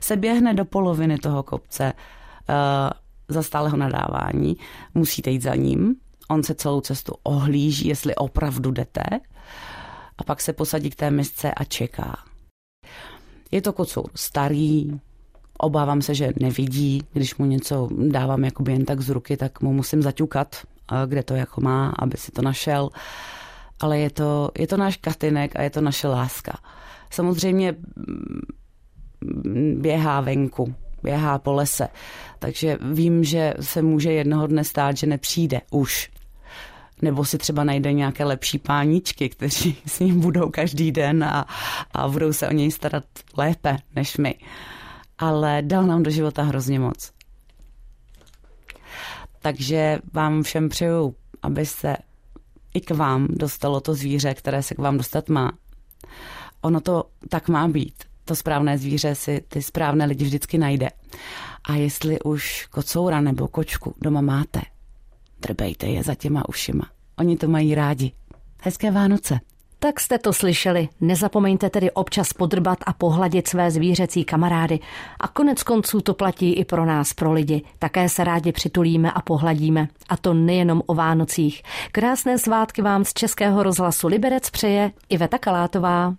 Se 0.00 0.16
běhne 0.16 0.54
do 0.54 0.64
poloviny 0.64 1.18
toho 1.18 1.42
kopce 1.42 1.92
uh, 1.92 2.54
za 3.28 3.42
stáleho 3.42 3.76
nadávání, 3.76 4.56
musíte 4.94 5.30
jít 5.30 5.42
za 5.42 5.54
ním, 5.54 5.94
on 6.30 6.42
se 6.42 6.54
celou 6.54 6.80
cestu 6.80 7.14
ohlíží, 7.22 7.88
jestli 7.88 8.14
opravdu 8.14 8.70
jdete 8.70 9.02
a 10.18 10.24
pak 10.24 10.40
se 10.40 10.52
posadí 10.52 10.90
k 10.90 10.94
té 10.94 11.10
misce 11.10 11.54
a 11.54 11.64
čeká. 11.64 12.16
Je 13.50 13.62
to 13.62 13.72
kocour 13.72 14.10
starý, 14.14 15.00
obávám 15.58 16.02
se, 16.02 16.14
že 16.14 16.32
nevidí, 16.40 17.02
když 17.12 17.36
mu 17.36 17.44
něco 17.44 17.88
dávám 18.08 18.44
jakoby 18.44 18.72
jen 18.72 18.84
tak 18.84 19.00
z 19.00 19.08
ruky, 19.08 19.36
tak 19.36 19.60
mu 19.60 19.72
musím 19.72 20.02
zaťukat, 20.02 20.56
kde 21.06 21.22
to 21.22 21.34
jako 21.34 21.60
má, 21.60 21.92
aby 21.98 22.16
si 22.16 22.32
to 22.32 22.42
našel. 22.42 22.90
Ale 23.80 23.98
je 23.98 24.10
to, 24.10 24.50
je 24.58 24.66
to 24.66 24.76
náš 24.76 24.96
katinek 24.96 25.56
a 25.56 25.62
je 25.62 25.70
to 25.70 25.80
naše 25.80 26.08
láska. 26.08 26.58
Samozřejmě 27.10 27.74
mm, 29.26 29.82
běhá 29.82 30.20
venku, 30.20 30.74
běhá 31.04 31.38
po 31.38 31.52
lese, 31.52 31.88
takže 32.38 32.78
vím, 32.92 33.24
že 33.24 33.54
se 33.60 33.82
může 33.82 34.12
jednoho 34.12 34.46
dne 34.46 34.64
stát, 34.64 34.96
že 34.96 35.06
nepřijde 35.06 35.60
už. 35.70 36.10
Nebo 37.02 37.24
si 37.24 37.38
třeba 37.38 37.64
najde 37.64 37.92
nějaké 37.92 38.24
lepší 38.24 38.58
páničky, 38.58 39.28
kteří 39.28 39.76
s 39.86 40.00
ním 40.00 40.20
budou 40.20 40.50
každý 40.50 40.92
den 40.92 41.24
a, 41.24 41.46
a 41.92 42.08
budou 42.08 42.32
se 42.32 42.48
o 42.48 42.52
něj 42.52 42.70
starat 42.70 43.04
lépe 43.36 43.76
než 43.96 44.16
my. 44.16 44.34
Ale 45.18 45.62
dal 45.62 45.86
nám 45.86 46.02
do 46.02 46.10
života 46.10 46.42
hrozně 46.42 46.80
moc. 46.80 47.12
Takže 49.40 49.98
vám 50.12 50.42
všem 50.42 50.68
přeju, 50.68 51.14
aby 51.42 51.66
se 51.66 51.96
i 52.74 52.80
k 52.80 52.90
vám 52.90 53.26
dostalo 53.30 53.80
to 53.80 53.94
zvíře, 53.94 54.34
které 54.34 54.62
se 54.62 54.74
k 54.74 54.78
vám 54.78 54.96
dostat 54.96 55.28
má. 55.28 55.52
Ono 56.60 56.80
to 56.80 57.04
tak 57.28 57.48
má 57.48 57.68
být. 57.68 58.04
To 58.24 58.36
správné 58.36 58.78
zvíře 58.78 59.14
si 59.14 59.44
ty 59.48 59.62
správné 59.62 60.04
lidi 60.04 60.24
vždycky 60.24 60.58
najde. 60.58 60.88
A 61.68 61.74
jestli 61.74 62.20
už 62.20 62.66
kocoura 62.66 63.20
nebo 63.20 63.48
kočku 63.48 63.94
doma 64.00 64.20
máte, 64.20 64.60
drbejte 65.40 65.86
je 65.86 66.02
za 66.02 66.14
těma 66.14 66.48
ušima. 66.48 66.88
Oni 67.18 67.36
to 67.36 67.48
mají 67.48 67.74
rádi. 67.74 68.12
Hezké 68.62 68.90
Vánoce. 68.90 69.40
Tak 69.78 70.00
jste 70.00 70.18
to 70.18 70.32
slyšeli. 70.32 70.88
Nezapomeňte 71.00 71.70
tedy 71.70 71.90
občas 71.90 72.32
podrbat 72.32 72.78
a 72.86 72.92
pohladit 72.92 73.48
své 73.48 73.70
zvířecí 73.70 74.24
kamarády. 74.24 74.78
A 75.20 75.28
konec 75.28 75.62
konců 75.62 76.00
to 76.00 76.14
platí 76.14 76.52
i 76.52 76.64
pro 76.64 76.84
nás, 76.84 77.12
pro 77.12 77.32
lidi. 77.32 77.62
Také 77.78 78.08
se 78.08 78.24
rádi 78.24 78.52
přitulíme 78.52 79.12
a 79.12 79.22
pohladíme. 79.22 79.88
A 80.08 80.16
to 80.16 80.34
nejenom 80.34 80.82
o 80.86 80.94
Vánocích. 80.94 81.62
Krásné 81.92 82.38
svátky 82.38 82.82
vám 82.82 83.04
z 83.04 83.12
Českého 83.12 83.62
rozhlasu 83.62 84.08
Liberec 84.08 84.50
přeje 84.50 84.90
Iveta 85.08 85.38
Kalátová. 85.38 86.14